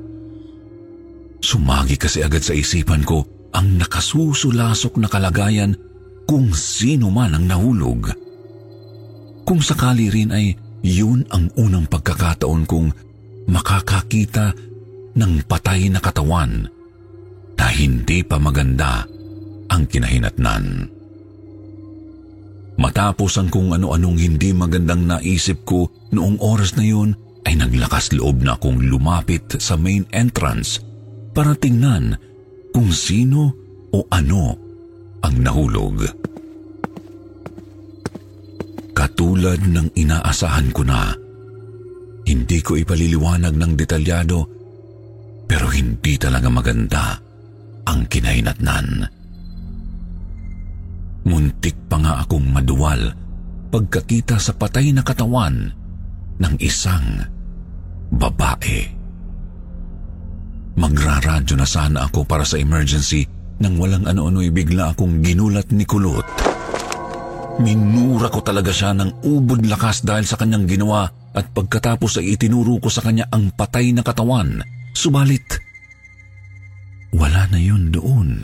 Sumagi 1.44 2.00
kasi 2.00 2.24
agad 2.24 2.40
sa 2.40 2.56
isipan 2.56 3.04
ko 3.04 3.28
ang 3.52 3.76
nakasusulasok 3.76 4.96
na 4.96 5.12
kalagayan 5.12 5.76
kung 6.24 6.56
sino 6.56 7.12
man 7.12 7.36
ang 7.36 7.44
nahulog. 7.52 8.16
Kung 9.44 9.60
sakali 9.60 10.08
rin 10.08 10.32
ay 10.32 10.56
yun 10.88 11.28
ang 11.36 11.52
unang 11.60 11.92
pagkakataon 11.92 12.64
kong 12.64 12.90
makakakita 13.52 14.56
ng 15.20 15.44
patay 15.44 15.92
na 15.92 16.00
katawan 16.00 16.72
na 17.60 17.66
hindi 17.76 18.24
pa 18.24 18.40
maganda 18.40 19.04
ang 19.68 19.84
kinahinatnan. 19.84 20.88
Matapos 22.80 23.36
ang 23.36 23.52
kung 23.52 23.76
ano-anong 23.76 24.16
hindi 24.18 24.56
magandang 24.56 25.06
naisip 25.06 25.68
ko 25.68 25.92
noong 26.16 26.40
oras 26.40 26.74
na 26.80 26.88
yun, 26.88 27.14
ay 27.44 27.60
naglakas 27.60 28.16
loob 28.16 28.42
na 28.42 28.56
akong 28.56 28.80
lumapit 28.80 29.44
sa 29.60 29.76
main 29.76 30.08
entrance 30.16 30.80
para 31.34 31.58
tingnan 31.58 32.14
kung 32.70 32.94
sino 32.94 33.52
o 33.90 34.06
ano 34.14 34.58
ang 35.26 35.36
nahulog. 35.42 36.06
Katulad 38.94 39.60
ng 39.66 39.90
inaasahan 39.98 40.70
ko 40.70 40.82
na, 40.86 41.12
hindi 42.24 42.60
ko 42.64 42.78
ipaliliwanag 42.80 43.54
ng 43.58 43.74
detalyado 43.76 44.38
pero 45.50 45.68
hindi 45.74 46.16
talaga 46.16 46.48
maganda 46.48 47.20
ang 47.84 48.08
kinahinatnan. 48.08 48.88
Muntik 51.28 51.76
pa 51.90 51.98
nga 52.00 52.14
akong 52.24 52.48
maduwal 52.48 53.12
pagkakita 53.74 54.38
sa 54.38 54.54
patay 54.54 54.94
na 54.94 55.02
katawan 55.02 55.74
ng 56.38 56.56
isang 56.62 57.26
babae. 58.14 59.03
Magraradyo 60.74 61.54
na 61.54 61.70
sana 61.70 62.10
ako 62.10 62.26
para 62.26 62.42
sa 62.42 62.58
emergency 62.58 63.30
nang 63.62 63.78
walang 63.78 64.10
ano-ano'y 64.10 64.50
bigla 64.50 64.92
akong 64.94 65.22
ginulat 65.22 65.70
ni 65.70 65.86
Kulot. 65.86 66.26
Minura 67.62 68.34
ko 68.34 68.42
talaga 68.42 68.74
siya 68.74 68.98
ng 68.98 69.22
ubod 69.30 69.62
lakas 69.70 70.02
dahil 70.02 70.26
sa 70.26 70.42
kanyang 70.42 70.66
ginawa 70.66 71.06
at 71.38 71.54
pagkatapos 71.54 72.18
ay 72.18 72.34
itinuro 72.34 72.82
ko 72.82 72.90
sa 72.90 73.06
kanya 73.06 73.30
ang 73.30 73.54
patay 73.54 73.94
na 73.94 74.02
katawan. 74.02 74.66
Subalit, 74.98 75.46
wala 77.14 77.46
na 77.54 77.62
yun 77.62 77.94
doon. 77.94 78.42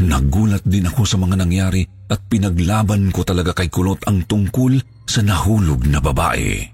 Nagulat 0.00 0.64
din 0.64 0.88
ako 0.88 1.04
sa 1.04 1.20
mga 1.20 1.44
nangyari 1.44 1.84
at 2.08 2.24
pinaglaban 2.24 3.12
ko 3.12 3.20
talaga 3.22 3.52
kay 3.52 3.68
Kulot 3.68 4.08
ang 4.08 4.24
tungkol 4.24 4.80
sa 5.04 5.20
nahulog 5.20 5.84
na 5.84 6.00
babae. 6.00 6.72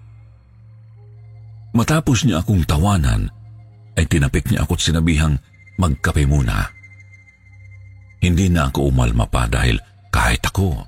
Matapos 1.74 2.26
niya 2.26 2.42
akong 2.42 2.66
tawanan, 2.66 3.30
ay 4.00 4.08
tinapik 4.08 4.48
niya 4.48 4.64
ako't 4.64 4.80
sinabihang 4.80 5.36
magkape 5.76 6.24
muna. 6.24 6.72
Hindi 8.24 8.48
na 8.48 8.72
ako 8.72 8.88
umalma 8.88 9.28
pa 9.28 9.44
dahil 9.44 9.76
kahit 10.08 10.40
ako 10.48 10.80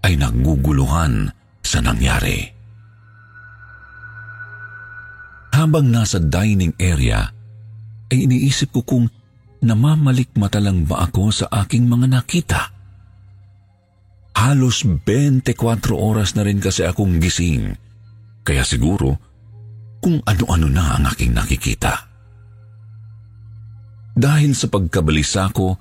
ay 0.00 0.16
naguguluhan 0.16 1.28
sa 1.60 1.84
nangyari. 1.84 2.48
Habang 5.52 5.92
nasa 5.92 6.16
dining 6.16 6.72
area, 6.80 7.28
ay 8.08 8.18
iniisip 8.24 8.72
ko 8.72 8.80
kung 8.80 9.04
namamalikmata 9.60 10.56
lang 10.56 10.88
ba 10.88 11.04
ako 11.04 11.28
sa 11.28 11.46
aking 11.64 11.84
mga 11.84 12.06
nakita? 12.08 12.62
Halos 14.40 14.88
24 14.88 15.52
oras 15.92 16.32
na 16.32 16.48
rin 16.48 16.64
kasi 16.64 16.88
akong 16.88 17.20
gising. 17.20 17.76
Kaya 18.40 18.64
siguro, 18.64 19.20
kung 20.00 20.24
ano-ano 20.24 20.66
na 20.72 20.96
ang 20.96 21.04
aking 21.12 21.36
nakikita. 21.36 22.09
Dahil 24.20 24.52
sa 24.52 24.68
pagkabalisa 24.68 25.48
ko, 25.56 25.80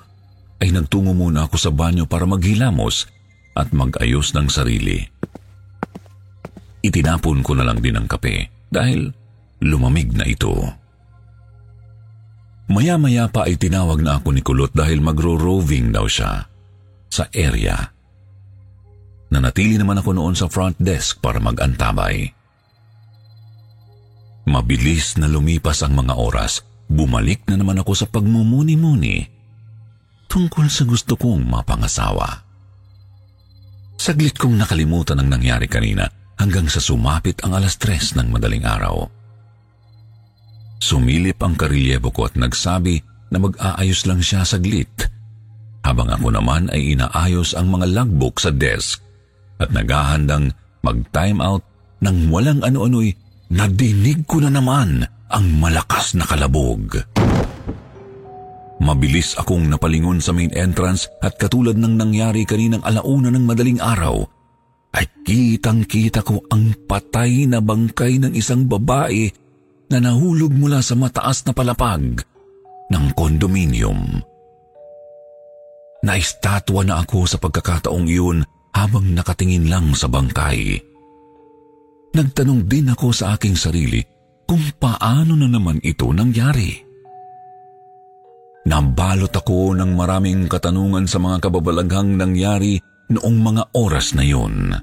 ay 0.64 0.72
nagtungo 0.72 1.12
muna 1.12 1.52
ako 1.52 1.60
sa 1.60 1.72
banyo 1.76 2.08
para 2.08 2.24
maghilamos 2.24 3.12
at 3.52 3.76
mag-ayos 3.76 4.32
ng 4.32 4.48
sarili. 4.48 5.04
Itinapon 6.80 7.44
ko 7.44 7.52
na 7.60 7.68
lang 7.68 7.84
din 7.84 8.00
ang 8.00 8.08
kape 8.08 8.48
dahil 8.72 9.12
lumamig 9.60 10.16
na 10.16 10.24
ito. 10.24 10.56
Maya-maya 12.72 13.28
pa 13.28 13.44
ay 13.50 13.60
tinawag 13.60 14.00
na 14.00 14.24
ako 14.24 14.32
ni 14.32 14.40
Kulot 14.40 14.72
dahil 14.72 15.04
magro-roving 15.04 15.92
daw 15.92 16.08
siya 16.08 16.48
sa 17.12 17.28
area. 17.36 17.76
Nanatili 19.36 19.76
naman 19.76 20.00
ako 20.00 20.16
noon 20.16 20.36
sa 20.40 20.48
front 20.48 20.80
desk 20.80 21.20
para 21.20 21.44
mag-antabay. 21.44 22.32
Mabilis 24.48 25.20
na 25.20 25.28
lumipas 25.28 25.84
ang 25.84 25.98
mga 25.98 26.14
oras, 26.16 26.69
bumalik 26.90 27.46
na 27.46 27.62
naman 27.62 27.78
ako 27.80 27.94
sa 27.94 28.06
pagmumuni-muni 28.10 29.30
tungkol 30.26 30.66
sa 30.70 30.84
gusto 30.86 31.14
kong 31.14 31.46
mapangasawa. 31.46 32.28
Saglit 34.00 34.38
kong 34.38 34.58
nakalimutan 34.58 35.22
ang 35.22 35.30
nangyari 35.30 35.70
kanina 35.70 36.10
hanggang 36.40 36.66
sa 36.66 36.82
sumapit 36.82 37.42
ang 37.46 37.54
alas 37.54 37.78
tres 37.78 38.18
ng 38.18 38.32
madaling 38.32 38.66
araw. 38.66 39.06
Sumilip 40.80 41.38
ang 41.44 41.60
karilyevo 41.60 42.10
ko 42.10 42.26
at 42.26 42.40
nagsabi 42.40 43.04
na 43.30 43.38
mag-aayos 43.38 44.08
lang 44.08 44.24
siya 44.24 44.48
saglit 44.48 44.90
habang 45.84 46.10
ako 46.12 46.32
naman 46.34 46.72
ay 46.72 46.96
inaayos 46.96 47.54
ang 47.54 47.72
mga 47.72 47.92
logbook 47.92 48.40
sa 48.40 48.52
desk 48.52 49.04
at 49.60 49.70
naghahandang 49.76 50.56
mag-time 50.84 51.44
out 51.44 51.64
nang 52.00 52.32
walang 52.32 52.64
ano-ano'y 52.64 53.12
nadinig 53.52 54.24
ko 54.24 54.40
na 54.40 54.48
naman 54.48 55.04
ang 55.30 55.62
malakas 55.62 56.18
na 56.18 56.26
kalabog. 56.26 56.98
Mabilis 58.80 59.38
akong 59.38 59.70
napalingon 59.70 60.24
sa 60.24 60.34
main 60.34 60.50
entrance 60.56 61.12
at 61.22 61.38
katulad 61.38 61.78
ng 61.78 62.00
nangyari 62.00 62.48
kaninang 62.48 62.82
alauna 62.82 63.30
ng 63.30 63.44
madaling 63.46 63.78
araw, 63.78 64.24
ay 64.96 65.06
kitang-kita 65.22 66.26
ko 66.26 66.42
ang 66.50 66.74
patay 66.90 67.46
na 67.46 67.62
bangkay 67.62 68.18
ng 68.18 68.34
isang 68.34 68.66
babae 68.66 69.30
na 69.94 70.02
nahulog 70.02 70.50
mula 70.50 70.82
sa 70.82 70.98
mataas 70.98 71.46
na 71.46 71.54
palapag 71.54 72.26
ng 72.90 73.06
kondominium. 73.14 74.24
Naistatwa 76.02 76.82
na 76.88 77.04
ako 77.04 77.28
sa 77.28 77.38
pagkakataong 77.38 78.08
iyon 78.08 78.40
habang 78.74 79.12
nakatingin 79.12 79.68
lang 79.68 79.92
sa 79.94 80.08
bangkay. 80.08 80.80
Nagtanong 82.16 82.66
din 82.66 82.90
ako 82.90 83.14
sa 83.14 83.38
aking 83.38 83.54
sarili 83.54 84.02
kung 84.50 84.66
paano 84.82 85.38
na 85.38 85.46
naman 85.46 85.78
ito 85.86 86.10
nangyari. 86.10 86.74
Nabalot 88.66 89.30
ako 89.30 89.78
ng 89.78 89.94
maraming 89.94 90.50
katanungan 90.50 91.06
sa 91.06 91.22
mga 91.22 91.38
kababalaghang 91.46 92.18
nangyari 92.18 92.82
noong 93.14 93.38
mga 93.38 93.64
oras 93.78 94.18
na 94.18 94.26
yun. 94.26 94.74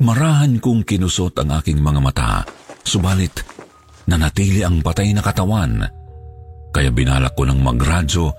Marahan 0.00 0.56
kong 0.58 0.88
kinusot 0.88 1.36
ang 1.38 1.60
aking 1.60 1.78
mga 1.78 2.00
mata 2.00 2.42
Subalit, 2.82 3.46
nanatili 4.10 4.66
ang 4.66 4.82
patay 4.82 5.14
na 5.14 5.22
katawan 5.22 5.86
kaya 6.74 6.90
binalak 6.90 7.36
ko 7.38 7.46
ng 7.46 7.60
magradyo 7.62 8.32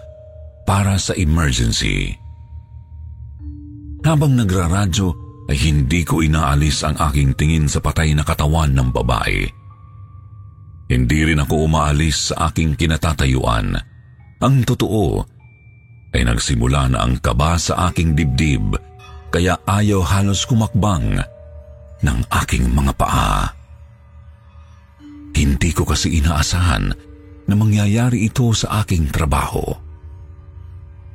para 0.67 0.99
sa 0.99 1.15
emergency. 1.15 2.11
Habang 4.03 4.35
nagraradyo 4.35 5.22
ay 5.51 5.57
hindi 5.59 6.07
ko 6.07 6.23
inaalis 6.23 6.87
ang 6.87 6.95
aking 6.99 7.35
tingin 7.35 7.67
sa 7.67 7.83
patay 7.83 8.15
na 8.15 8.23
katawan 8.23 8.71
ng 8.71 8.89
babae. 8.95 9.43
Hindi 10.87 11.19
rin 11.25 11.41
ako 11.41 11.67
umaalis 11.67 12.31
sa 12.31 12.51
aking 12.51 12.79
kinatatayuan. 12.79 13.75
Ang 14.43 14.55
totoo 14.67 15.23
ay 16.13 16.21
nagsimula 16.27 16.93
na 16.93 17.03
ang 17.03 17.17
kaba 17.17 17.57
sa 17.57 17.89
aking 17.89 18.13
dibdib 18.13 18.77
kaya 19.33 19.57
ayaw 19.65 20.05
halos 20.05 20.45
kumakbang 20.45 21.17
ng 22.03 22.19
aking 22.43 22.69
mga 22.69 22.93
paa. 22.93 23.49
Hindi 25.33 25.73
ko 25.73 25.87
kasi 25.87 26.21
inaasahan 26.21 26.93
na 27.49 27.53
mangyayari 27.57 28.29
ito 28.29 28.53
sa 28.53 28.85
aking 28.85 29.09
trabaho. 29.09 29.65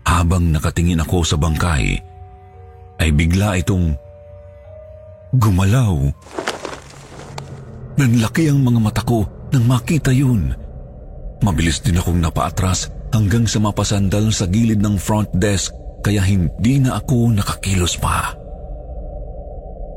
Habang 0.03 0.51
nakatingin 0.51 1.05
ako 1.05 1.23
sa 1.23 1.37
bangkay, 1.39 2.01
ay 2.99 3.09
bigla 3.15 3.61
itong 3.63 3.95
gumalaw. 5.35 6.09
Nanlaki 7.99 8.47
ang 8.49 8.63
mga 8.63 8.81
mata 8.81 9.03
ko 9.03 9.27
nang 9.51 9.65
makita 9.67 10.15
yun. 10.15 10.55
Mabilis 11.43 11.83
din 11.83 11.99
akong 11.99 12.19
napaatras 12.23 12.89
hanggang 13.11 13.45
sa 13.45 13.59
mapasandal 13.59 14.31
sa 14.31 14.47
gilid 14.47 14.79
ng 14.79 14.97
front 14.97 15.29
desk 15.35 15.75
kaya 16.03 16.23
hindi 16.23 16.79
na 16.79 17.01
ako 17.03 17.35
nakakilos 17.35 17.99
pa. 17.99 18.35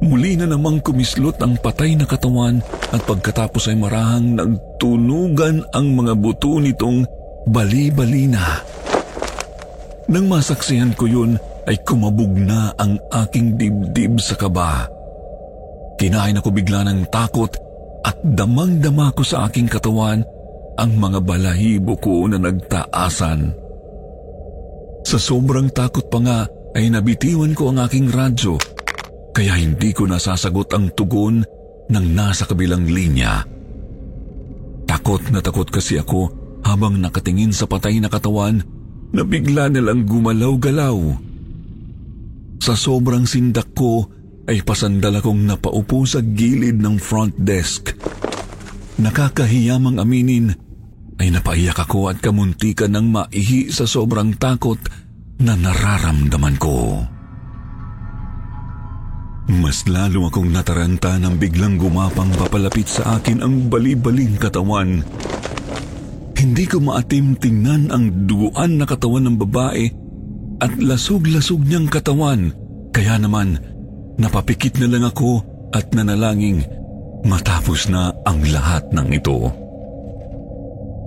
Muli 0.02 0.34
na 0.34 0.50
namang 0.50 0.82
kumislot 0.82 1.38
ang 1.46 1.62
patay 1.62 1.94
na 1.94 2.10
katawan 2.10 2.58
at 2.89 3.06
pagkatapos 3.06 3.70
ay 3.70 3.78
marahang 3.78 4.34
nagtunugan 4.34 5.62
ang 5.78 5.94
mga 5.94 6.17
buto 6.17 6.58
nitong 6.58 7.06
bali-bali 7.46 8.26
na. 8.26 8.65
Nang 10.10 10.26
masaksihan 10.26 10.98
ko 10.98 11.06
yun 11.06 11.38
ay 11.70 11.78
kumabog 11.86 12.34
na 12.34 12.74
ang 12.82 12.98
aking 13.13 13.62
dibdib 13.62 14.17
sa 14.17 14.34
kaba. 14.34 15.01
Kinain 16.02 16.34
ako 16.42 16.50
bigla 16.50 16.82
ng 16.90 17.14
takot 17.14 17.54
at 18.02 18.18
damang-dama 18.26 19.14
ko 19.14 19.22
sa 19.22 19.46
aking 19.46 19.70
katawan 19.70 20.26
ang 20.82 20.92
mga 20.98 21.22
balahibo 21.22 21.94
ko 22.02 22.26
na 22.26 22.42
nagtaasan. 22.42 23.54
Sa 25.06 25.18
sobrang 25.22 25.70
takot 25.70 26.10
pa 26.10 26.18
nga 26.26 26.40
ay 26.74 26.90
nabitiwan 26.90 27.54
ko 27.54 27.70
ang 27.70 27.86
aking 27.86 28.10
radyo 28.10 28.58
kaya 29.30 29.62
hindi 29.62 29.94
ko 29.94 30.10
nasasagot 30.10 30.74
ang 30.74 30.90
tugon 30.98 31.46
ng 31.86 32.06
nasa 32.18 32.50
kabilang 32.50 32.90
linya. 32.90 33.46
Takot 34.90 35.30
na 35.30 35.38
takot 35.38 35.70
kasi 35.70 36.02
ako 36.02 36.34
habang 36.66 36.98
nakatingin 36.98 37.54
sa 37.54 37.70
patay 37.70 38.02
na 38.02 38.10
katawan 38.10 38.58
na 39.14 39.22
bigla 39.22 39.70
nilang 39.70 40.10
gumalaw-galaw. 40.10 40.98
Sa 42.58 42.74
sobrang 42.74 43.30
sindak 43.30 43.70
ko 43.78 44.10
ay 44.52 44.68
pasandal 44.68 45.24
akong 45.24 45.48
napaupo 45.48 46.04
sa 46.04 46.20
gilid 46.20 46.84
ng 46.84 47.00
front 47.00 47.32
desk. 47.40 47.96
Nakakahiyamang 49.00 49.96
aminin 49.96 50.52
ay 51.16 51.32
napaiyak 51.32 51.80
ako 51.80 52.12
at 52.12 52.20
kamuntikan 52.20 52.92
ng 52.92 53.16
maihi 53.16 53.72
sa 53.72 53.88
sobrang 53.88 54.36
takot 54.36 54.76
na 55.40 55.56
nararamdaman 55.56 56.60
ko. 56.60 57.00
Mas 59.48 59.88
lalo 59.88 60.28
akong 60.28 60.52
nataranta 60.52 61.16
nang 61.16 61.40
biglang 61.40 61.80
gumapang 61.80 62.36
papalapit 62.36 62.92
sa 62.92 63.18
akin 63.20 63.40
ang 63.40 63.72
bali-baling 63.72 64.36
katawan. 64.36 65.00
Hindi 66.36 66.66
ko 66.68 66.84
maatim 66.84 67.40
tingnan 67.40 67.88
ang 67.88 68.28
duguan 68.28 68.84
na 68.84 68.86
katawan 68.90 69.32
ng 69.32 69.38
babae 69.40 69.86
at 70.60 70.76
lasog-lasog 70.76 71.64
niyang 71.64 71.88
katawan. 71.88 72.52
Kaya 72.92 73.16
naman, 73.16 73.72
napapikit 74.17 74.80
na 74.82 74.88
lang 74.91 75.06
ako 75.08 75.43
at 75.71 75.91
nanalangin 75.95 76.63
matapos 77.24 77.88
na 77.88 78.12
ang 78.26 78.41
lahat 78.50 78.89
ng 78.91 79.08
ito. 79.13 79.52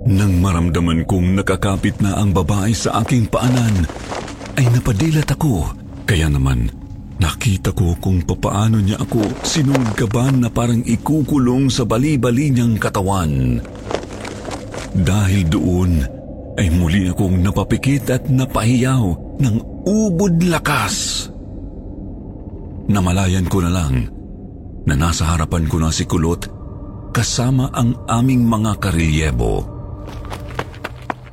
Nang 0.05 0.37
maramdaman 0.37 1.03
kong 1.09 1.41
nakakapit 1.41 1.97
na 1.97 2.13
ang 2.21 2.29
babae 2.29 2.71
sa 2.77 3.01
aking 3.01 3.25
paanan, 3.25 3.89
ay 4.55 4.65
napadilat 4.69 5.27
ako. 5.33 5.65
Kaya 6.05 6.29
naman, 6.29 6.69
nakita 7.17 7.73
ko 7.73 7.97
kung 7.97 8.21
papaano 8.21 8.77
niya 8.79 9.01
ako 9.01 9.25
sinunggaban 9.41 10.45
na 10.45 10.49
parang 10.53 10.85
ikukulong 10.85 11.73
sa 11.73 11.83
bali-bali 11.89 12.53
niyang 12.53 12.77
katawan. 12.77 13.59
Dahil 14.95 15.41
doon, 15.49 15.91
ay 16.55 16.71
muli 16.71 17.11
akong 17.11 17.41
napapikit 17.43 18.15
at 18.15 18.29
napahiyaw 18.31 19.03
ng 19.41 19.55
ubod 19.83 20.39
lakas. 20.47 21.27
Namalayan 22.85 23.49
ko 23.49 23.65
na 23.65 23.71
lang 23.73 24.05
na 24.85 24.93
nasa 24.93 25.25
harapan 25.33 25.65
ko 25.65 25.81
na 25.81 25.89
si 25.89 26.05
Kulot 26.05 26.45
kasama 27.09 27.73
ang 27.73 28.05
aming 28.05 28.45
mga 28.45 28.77
karilyebo. 28.77 29.65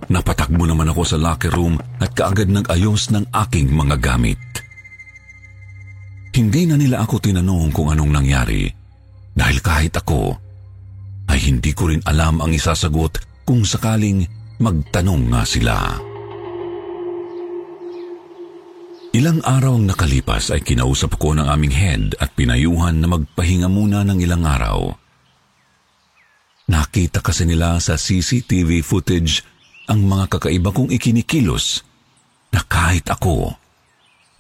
Napatakbo 0.09 0.65
naman 0.65 0.88
ako 0.88 1.03
sa 1.05 1.17
locker 1.21 1.53
room 1.53 1.77
at 2.01 2.12
kaagad 2.17 2.49
nag-ayos 2.49 3.12
ng 3.12 3.29
aking 3.33 3.69
mga 3.73 3.97
gamit. 4.01 4.41
Hindi 6.33 6.65
na 6.65 6.81
nila 6.81 7.05
ako 7.05 7.21
tinanong 7.21 7.69
kung 7.77 7.93
anong 7.93 8.12
nangyari 8.12 8.65
dahil 9.37 9.59
kahit 9.61 9.93
ako 9.93 10.33
ay 11.29 11.38
hindi 11.49 11.77
ko 11.77 11.93
rin 11.93 12.01
alam 12.09 12.41
ang 12.41 12.53
isasagot 12.53 13.45
kung 13.45 13.65
sakaling 13.65 14.25
magtanong 14.57 15.29
nga 15.29 15.43
sila. 15.45 15.77
Ilang 19.12 19.44
araw 19.44 19.77
ang 19.77 19.92
nakalipas 19.92 20.48
ay 20.57 20.64
kinausap 20.64 21.20
ko 21.20 21.37
ng 21.37 21.44
aming 21.44 21.77
head 21.77 22.16
at 22.16 22.33
pinayuhan 22.33 22.96
na 22.96 23.12
magpahinga 23.12 23.68
muna 23.68 24.09
ng 24.09 24.16
ilang 24.25 24.48
araw. 24.48 24.88
Nakita 26.72 27.20
kasi 27.20 27.44
nila 27.44 27.77
sa 27.77 28.01
CCTV 28.01 28.81
footage 28.81 29.44
ang 29.92 30.09
mga 30.09 30.33
kakaiba 30.33 30.72
kong 30.72 30.88
ikinikilos 30.96 31.85
na 32.57 32.64
kahit 32.64 33.05
ako, 33.12 33.53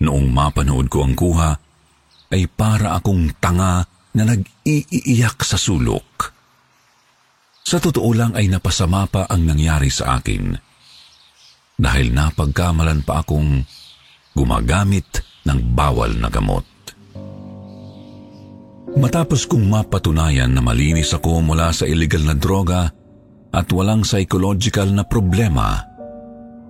noong 0.00 0.32
mapanood 0.32 0.88
ko 0.88 1.04
ang 1.04 1.12
kuha, 1.12 1.52
ay 2.32 2.48
para 2.48 2.96
akong 2.96 3.28
tanga 3.36 3.84
na 4.16 4.22
nag-iiyak 4.24 5.36
sa 5.44 5.60
sulok. 5.60 6.32
Sa 7.60 7.76
totoo 7.76 8.08
lang 8.16 8.32
ay 8.32 8.48
napasama 8.48 9.04
pa 9.04 9.28
ang 9.28 9.44
nangyari 9.44 9.92
sa 9.92 10.16
akin 10.16 10.56
dahil 11.76 12.08
napagkamalan 12.16 13.04
pa 13.04 13.20
akong 13.20 13.68
gumagamit 14.32 15.24
ng 15.44 15.58
bawal 15.72 16.12
na 16.16 16.28
gamot. 16.32 16.64
Matapos 18.92 19.48
kong 19.48 19.64
mapatunayan 19.72 20.52
na 20.52 20.60
malinis 20.60 21.16
ako 21.16 21.40
mula 21.40 21.72
sa 21.72 21.88
illegal 21.88 22.28
na 22.28 22.36
droga, 22.36 22.92
at 23.52 23.68
walang 23.68 24.04
psychological 24.04 24.88
na 24.92 25.04
problema, 25.04 25.80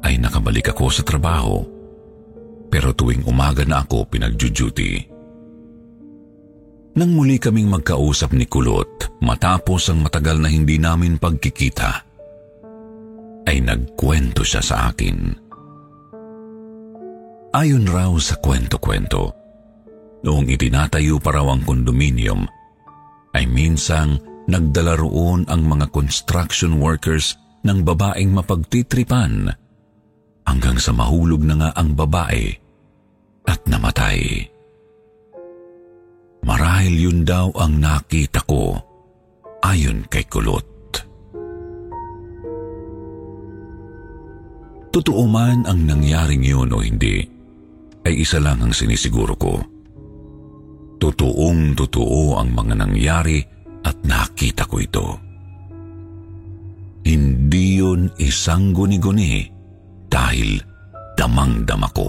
ay 0.02 0.18
nakabalik 0.18 0.70
ako 0.70 0.90
sa 0.90 1.02
trabaho. 1.06 1.62
Pero 2.70 2.90
tuwing 2.94 3.26
umaga 3.26 3.62
na 3.62 3.82
ako 3.86 4.06
pinagjuduty. 4.10 5.10
Nang 6.92 7.10
muli 7.14 7.38
kaming 7.40 7.70
magkausap 7.70 8.34
ni 8.36 8.44
Kulot 8.44 9.18
matapos 9.22 9.88
ang 9.88 10.04
matagal 10.04 10.36
na 10.42 10.50
hindi 10.50 10.76
namin 10.76 11.16
pagkikita, 11.16 11.90
ay 13.46 13.58
nagkwento 13.62 14.46
siya 14.46 14.62
sa 14.62 14.76
akin. 14.94 15.41
Ayon 17.52 17.84
raw 17.84 18.08
sa 18.16 18.40
kwento-kwento, 18.40 19.28
noong 20.24 20.48
itinatayo 20.48 21.20
pa 21.20 21.36
raw 21.36 21.52
ang 21.52 21.60
kondominium, 21.60 22.48
ay 23.36 23.44
minsang 23.44 24.16
nagdala 24.48 24.96
roon 24.96 25.44
ang 25.52 25.60
mga 25.68 25.92
construction 25.92 26.80
workers 26.80 27.36
ng 27.68 27.84
babaeng 27.84 28.32
mapagtitripan 28.32 29.52
hanggang 30.48 30.80
sa 30.80 30.96
mahulog 30.96 31.44
na 31.44 31.60
nga 31.60 31.70
ang 31.76 31.92
babae 31.92 32.56
at 33.44 33.60
namatay. 33.68 34.48
Marahil 36.48 36.94
yun 36.96 37.20
daw 37.20 37.52
ang 37.52 37.76
nakita 37.76 38.48
ko 38.48 38.80
ayon 39.60 40.08
kay 40.08 40.24
Kulot. 40.24 40.64
Totoo 44.88 45.28
man 45.28 45.68
ang 45.68 45.84
nangyaring 45.84 46.40
yun 46.40 46.72
o 46.72 46.80
hindi, 46.80 47.41
ay 48.02 48.22
isa 48.22 48.42
lang 48.42 48.62
ang 48.62 48.74
sinisiguro 48.74 49.34
ko. 49.38 49.58
Totoong 50.98 51.74
totoo 51.74 52.38
ang 52.38 52.54
mga 52.54 52.74
nangyari 52.78 53.42
at 53.82 53.98
nakita 54.06 54.66
ko 54.66 54.76
ito. 54.78 55.06
Hindi 57.02 57.82
yun 57.82 58.06
isang 58.22 58.70
guni-guni 58.70 59.50
dahil 60.06 60.62
damang-dama 61.18 61.90
ko. 61.90 62.08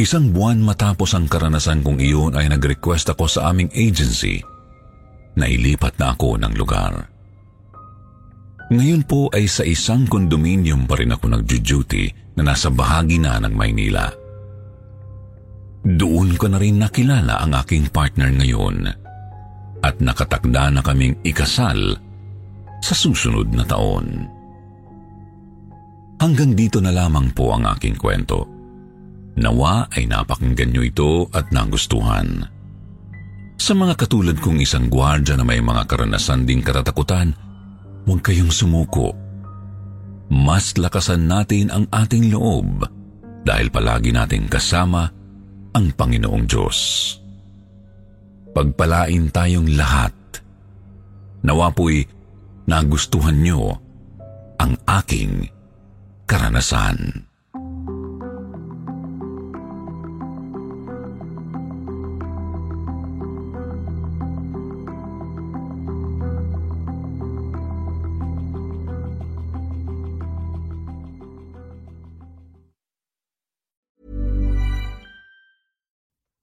Isang 0.00 0.32
buwan 0.32 0.64
matapos 0.64 1.12
ang 1.12 1.28
karanasan 1.28 1.84
kong 1.84 2.00
iyon 2.00 2.32
ay 2.32 2.48
nag-request 2.48 3.12
ako 3.12 3.28
sa 3.28 3.52
aming 3.52 3.68
agency 3.76 4.40
na 5.36 5.44
ilipat 5.44 6.00
na 6.00 6.16
ako 6.16 6.40
ng 6.40 6.56
lugar. 6.56 7.19
Ngayon 8.70 9.02
po 9.02 9.26
ay 9.34 9.50
sa 9.50 9.66
isang 9.66 10.06
kondominium 10.06 10.86
pa 10.86 10.94
rin 10.94 11.10
ako 11.10 11.26
nagjo-duty 11.26 12.38
na 12.38 12.54
nasa 12.54 12.70
bahagi 12.70 13.18
na 13.18 13.42
ng 13.42 13.50
Maynila. 13.50 14.06
Doon 15.82 16.38
ko 16.38 16.46
na 16.46 16.62
rin 16.62 16.78
nakilala 16.78 17.42
ang 17.42 17.50
aking 17.58 17.90
partner 17.90 18.30
ngayon 18.30 18.86
at 19.82 19.94
nakatakda 19.98 20.70
na 20.70 20.86
kaming 20.86 21.18
ikasal 21.26 21.98
sa 22.78 22.94
susunod 22.94 23.50
na 23.50 23.66
taon. 23.66 24.30
Hanggang 26.22 26.54
dito 26.54 26.78
na 26.78 26.94
lamang 26.94 27.34
po 27.34 27.50
ang 27.50 27.66
aking 27.74 27.98
kwento. 27.98 28.46
Nawa 29.40 29.88
ay 29.98 30.06
napakinggan 30.06 30.70
nyo 30.70 30.82
ito 30.84 31.26
at 31.34 31.50
nagustuhan. 31.50 32.46
Sa 33.56 33.72
mga 33.74 33.98
katulad 33.98 34.36
kong 34.38 34.62
isang 34.62 34.86
gwardya 34.86 35.34
na 35.34 35.42
may 35.48 35.58
mga 35.58 35.88
karanasan 35.90 36.44
ding 36.44 36.62
katatakutan, 36.62 37.49
huwag 38.04 38.20
kayong 38.24 38.52
sumuko. 38.52 39.16
Mas 40.30 40.78
lakasan 40.78 41.26
natin 41.26 41.74
ang 41.74 41.90
ating 41.90 42.30
loob 42.30 42.86
dahil 43.42 43.66
palagi 43.72 44.14
nating 44.14 44.46
kasama 44.46 45.10
ang 45.74 45.86
Panginoong 45.94 46.44
Diyos. 46.46 46.78
Pagpalain 48.50 49.30
tayong 49.30 49.70
lahat. 49.78 50.14
Nawa 51.46 51.72
po'y 51.72 52.04
nagustuhan 52.68 53.38
nyo 53.40 53.74
ang 54.60 54.76
aking 54.84 55.48
karanasan. 56.28 57.29